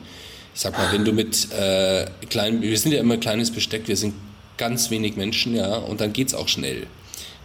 Ich 0.54 0.60
sag 0.60 0.76
mal, 0.76 0.92
wenn 0.92 1.06
du 1.06 1.12
mit 1.12 1.50
äh, 1.52 2.06
kleinen, 2.28 2.60
wir 2.60 2.78
sind 2.78 2.92
ja 2.92 3.00
immer 3.00 3.16
kleines 3.16 3.50
Besteck, 3.50 3.88
wir 3.88 3.96
sind 3.96 4.12
ganz 4.58 4.90
wenig 4.90 5.16
Menschen, 5.16 5.54
ja, 5.54 5.76
und 5.76 6.02
dann 6.02 6.12
geht 6.12 6.28
es 6.28 6.34
auch 6.34 6.48
schnell. 6.48 6.86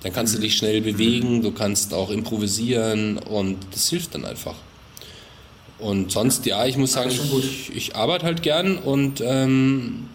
Dann 0.03 0.13
kannst 0.13 0.35
du 0.35 0.39
dich 0.39 0.55
schnell 0.55 0.81
bewegen, 0.81 1.41
du 1.41 1.51
kannst 1.51 1.93
auch 1.93 2.09
improvisieren 2.09 3.17
und 3.17 3.57
das 3.71 3.89
hilft 3.89 4.13
dann 4.15 4.25
einfach. 4.25 4.55
Und 5.79 6.11
sonst, 6.11 6.45
ja, 6.45 6.65
ich 6.65 6.77
muss 6.77 6.93
sagen, 6.93 7.11
ich, 7.11 7.75
ich 7.75 7.95
arbeite 7.95 8.25
halt 8.25 8.41
gern 8.41 8.77
und 8.77 9.21
ähm, 9.25 10.09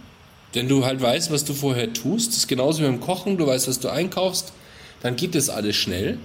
wenn 0.52 0.68
du 0.68 0.84
halt 0.84 1.00
weißt, 1.00 1.30
was 1.30 1.44
du 1.44 1.54
vorher 1.54 1.92
tust, 1.92 2.30
das 2.30 2.38
ist 2.38 2.48
genauso 2.48 2.80
wie 2.80 2.86
beim 2.86 3.00
Kochen, 3.00 3.36
du 3.36 3.46
weißt, 3.46 3.68
was 3.68 3.80
du 3.80 3.88
einkaufst, 3.88 4.52
dann 5.02 5.16
geht 5.16 5.34
das 5.34 5.50
alles 5.50 5.76
schnell 5.76 6.18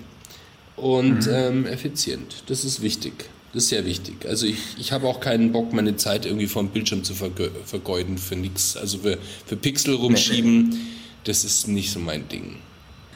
und 0.76 1.28
mhm. 1.28 1.34
ähm, 1.34 1.66
effizient. 1.66 2.44
Das 2.48 2.64
ist 2.64 2.82
wichtig. 2.82 3.14
Das 3.54 3.64
ist 3.64 3.70
sehr 3.70 3.86
wichtig. 3.86 4.26
Also 4.28 4.48
ich, 4.48 4.58
ich 4.80 4.92
habe 4.92 5.08
auch 5.08 5.20
keinen 5.20 5.52
Bock, 5.52 5.74
meine 5.74 5.96
Zeit 5.96 6.26
irgendwie 6.26 6.48
vom 6.48 6.70
Bildschirm 6.70 7.04
zu 7.04 7.14
vergeuden 7.14 8.18
für 8.18 8.36
nichts. 8.36 8.76
Also 8.76 9.00
für, 9.00 9.20
für 9.46 9.56
Pixel 9.56 9.94
rumschieben, 9.94 10.80
das 11.24 11.44
ist 11.44 11.68
nicht 11.68 11.92
so 11.92 12.00
mein 12.00 12.28
Ding. 12.30 12.56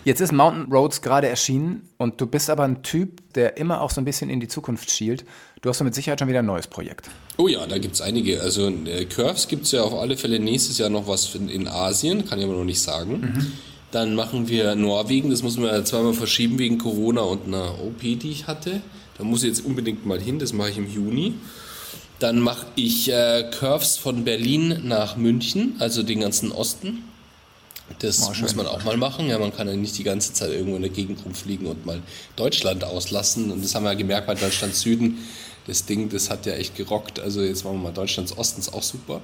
Jetzt 0.08 0.22
ist 0.22 0.32
Mountain 0.32 0.72
Roads 0.72 1.02
gerade 1.02 1.28
erschienen 1.28 1.82
und 1.98 2.22
du 2.22 2.28
bist 2.28 2.50
aber 2.50 2.63
ein 2.63 2.82
Typ, 2.82 3.34
der 3.34 3.58
immer 3.58 3.82
auch 3.82 3.91
so 3.91 4.00
ein 4.00 4.06
bisschen 4.06 4.30
in 4.30 4.39
die 4.39 4.48
Zukunft 4.48 4.89
schielt. 4.89 5.26
Du 5.62 5.70
hast 5.70 5.82
doch 5.82 5.84
mit 5.84 5.96
Sicherheit 5.96 6.17
schon 6.17 6.30
wieder 6.30 6.39
ein 6.39 6.46
neues 6.46 6.67
Projekt. 6.67 7.10
Oh 7.36 7.50
ja, 7.50 7.67
da 7.67 7.78
gibt 7.78 7.96
es 7.96 8.00
einige. 8.00 8.39
Also 8.39 8.70
äh, 8.70 9.04
Curves 9.04 9.50
gibt 9.50 9.65
es 9.65 9.74
ja 9.74 9.84
auf 9.84 9.93
alle 9.93 10.15
Fälle 10.15 10.39
nächstes 10.39 10.78
Jahr 10.78 10.89
noch 10.89 11.10
was 11.10 11.36
in 11.36 11.67
Asien, 11.67 12.26
kann 12.26 12.39
ich 12.39 12.46
aber 12.46 12.54
noch 12.54 12.63
nicht 12.63 12.80
sagen. 12.80 13.20
Mhm. 13.20 13.52
Dann 13.91 14.15
machen 14.15 14.48
wir 14.48 14.76
Norwegen, 14.76 15.30
das 15.30 15.43
muss 15.43 15.58
man 15.58 15.72
ja 15.72 15.84
zweimal 15.84 16.13
verschieben 16.13 16.58
wegen 16.58 16.78
Corona 16.78 17.20
und 17.24 17.46
einer 17.48 17.74
OP, 17.74 18.00
die 18.00 18.32
ich 18.32 18.48
hatte. 18.48 18.80
Da 19.17 19.26
muss 19.26 19.43
ich 19.43 19.50
jetzt 19.50 19.65
unbedingt 19.65 20.06
mal 20.06 20.22
hin, 20.22 20.39
das 20.39 20.54
mache 20.54 20.70
ich 20.70 20.78
im 20.78 20.89
Juni. 20.89 21.34
Dann 22.20 22.39
mache 22.39 22.65
ich 22.78 23.12
äh, 23.12 23.43
Curves 23.60 23.98
von 23.98 24.24
Berlin 24.24 24.84
nach 24.86 25.17
München, 25.17 25.76
also 25.80 26.02
den 26.02 26.22
ganzen 26.22 26.54
Osten. 26.54 27.04
Das 28.00 28.28
oh, 28.28 28.34
muss 28.41 28.56
man 28.56 28.67
auch 28.67 28.84
mal 28.84 28.97
machen. 28.97 29.28
Ja, 29.28 29.39
man 29.39 29.56
kann 29.56 29.67
ja 29.67 29.76
nicht 29.76 29.97
die 29.97 30.04
ganze 30.04 30.34
Zeit 30.34 30.52
irgendwo 30.52 30.76
in 30.76 30.82
der 30.82 30.91
Gegend 30.91 31.23
rumfliegen 31.26 31.67
und 31.67 31.86
mal 31.86 32.02
Deutschland 32.36 32.84
auslassen. 32.84 33.52
Und 33.52 33.63
das 33.63 33.73
haben 33.76 33.84
wir 33.84 33.91
ja 33.91 33.97
gemerkt 33.97 34.28
bei 34.28 34.36
Deutschland 34.36 34.76
Süden. 34.76 35.19
Das 35.65 35.86
Ding, 35.86 36.10
das 36.10 36.30
hat 36.30 36.45
ja 36.45 36.54
echt 36.54 36.76
gerockt. 36.76 37.19
Also 37.19 37.41
jetzt 37.41 37.63
machen 37.63 37.78
wir 37.78 37.84
mal 37.84 37.93
Deutschlands 37.93 38.38
Ostens 38.38 38.71
auch 38.71 38.84
super. 38.84 39.21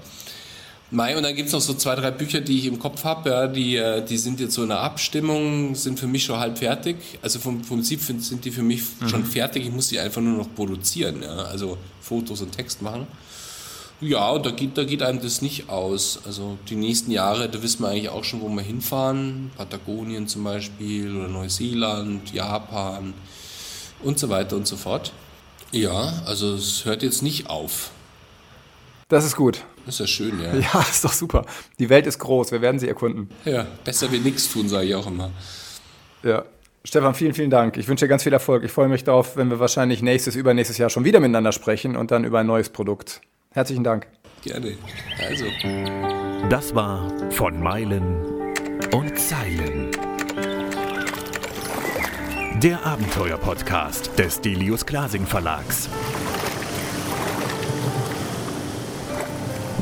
Mai, 0.92 1.18
und 1.18 1.24
dann 1.24 1.36
gibt 1.36 1.48
es 1.48 1.54
noch 1.54 1.62
so 1.62 1.74
zwei, 1.74 1.96
drei 1.96 2.12
Bücher, 2.12 2.40
die 2.40 2.60
ich 2.60 2.66
im 2.68 2.78
Kopf 2.78 3.04
habe. 3.04 3.30
Ja, 3.30 3.48
die, 3.48 3.78
äh, 3.78 4.06
die 4.06 4.18
sind 4.18 4.40
jetzt 4.40 4.54
so 4.54 4.62
in 4.62 4.70
der 4.70 4.80
Abstimmung, 4.80 5.74
sind 5.74 6.00
für 6.00 6.08
mich 6.08 6.24
schon 6.24 6.38
halb 6.38 6.60
fertig. 6.60 6.98
Also 7.22 7.40
vom, 7.40 7.64
vom 7.64 7.78
Prinzip 7.78 8.02
sind 8.02 8.46
die 8.46 8.52
für 8.52 8.62
mich 8.62 8.82
mhm. 9.00 9.10
schon 9.10 9.26
fertig. 9.26 9.66
Ich 9.66 9.72
muss 9.72 9.88
sie 9.88 10.00
einfach 10.00 10.22
nur 10.22 10.38
noch 10.38 10.54
produzieren. 10.54 11.24
Ja? 11.24 11.36
Also 11.46 11.78
Fotos 12.00 12.42
und 12.42 12.52
Text 12.52 12.82
machen. 12.82 13.08
Ja, 14.04 14.38
da 14.38 14.52
geht, 14.52 14.78
da 14.78 14.84
geht 14.84 15.02
einem 15.02 15.22
das 15.22 15.42
nicht 15.42 15.70
aus. 15.70 16.20
Also 16.26 16.58
die 16.70 16.76
nächsten 16.76 17.10
Jahre, 17.10 17.48
da 17.48 17.64
wissen 17.64 17.84
wir 17.84 17.90
eigentlich 17.90 18.10
auch 18.10 18.26
schon, 18.26 18.42
wo 18.42 18.50
wir 18.50 18.62
hinfahren. 18.62 19.52
Patagonien 19.56 20.28
zum 20.28 20.44
Beispiel 20.44 21.16
oder 21.16 21.30
Neuseeland, 21.30 22.34
Japan 22.34 23.14
und 24.02 24.20
so 24.20 24.28
weiter 24.30 24.58
und 24.58 24.68
so 24.68 24.76
fort. 24.76 25.14
Ja, 25.72 26.22
also 26.26 26.54
es 26.54 26.84
hört 26.84 27.02
jetzt 27.02 27.24
nicht 27.24 27.50
auf. 27.50 27.92
Das 29.08 29.24
ist 29.24 29.38
gut. 29.38 29.64
Das 29.86 29.96
ist 29.96 30.00
ja 30.00 30.08
schön, 30.08 30.42
ja. 30.42 30.54
Ja, 30.54 30.82
ist 30.90 31.06
doch 31.06 31.14
super. 31.14 31.46
Die 31.80 31.90
Welt 31.90 32.06
ist 32.06 32.20
groß, 32.20 32.52
wir 32.52 32.62
werden 32.62 32.80
sie 32.80 32.90
erkunden. 32.90 33.30
Ja, 33.46 33.66
besser 33.86 34.12
wir 34.12 34.20
nichts 34.20 34.52
tun, 34.52 34.68
sage 34.68 34.88
ich 34.88 34.96
auch 34.96 35.08
immer. 35.08 35.32
Ja. 36.24 36.44
Stefan, 36.86 37.16
vielen, 37.16 37.34
vielen 37.34 37.50
Dank. 37.50 37.78
Ich 37.78 37.88
wünsche 37.88 38.04
dir 38.04 38.10
ganz 38.10 38.24
viel 38.24 38.34
Erfolg. 38.34 38.66
Ich 38.66 38.72
freue 38.72 38.90
mich 38.90 39.06
darauf, 39.06 39.38
wenn 39.38 39.50
wir 39.50 39.62
wahrscheinlich 39.62 40.02
nächstes, 40.02 40.36
übernächstes 40.36 40.78
Jahr 40.78 40.90
schon 40.90 41.06
wieder 41.06 41.22
miteinander 41.22 41.54
sprechen 41.54 41.96
und 41.96 42.12
dann 42.12 42.26
über 42.26 42.40
ein 42.40 42.48
neues 42.48 42.68
Produkt. 42.70 43.22
Herzlichen 43.54 43.84
Dank. 43.84 44.08
Gerne. 44.42 44.76
Also. 45.20 45.46
Das 46.50 46.74
war 46.74 47.08
von 47.32 47.62
Meilen 47.62 48.52
und 48.92 49.18
Zeilen. 49.18 49.92
Der 52.62 52.84
Abenteuer-Podcast 52.84 54.18
des 54.18 54.42
Delius 54.42 54.86
Glasing 54.86 55.28
Verlags. 55.28 55.88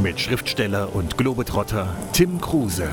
Mit 0.04 0.20
Schriftsteller 0.20 0.94
und 0.94 1.18
Globetrotter 1.18 1.96
Tim 2.12 2.42
Kruse. 2.42 2.90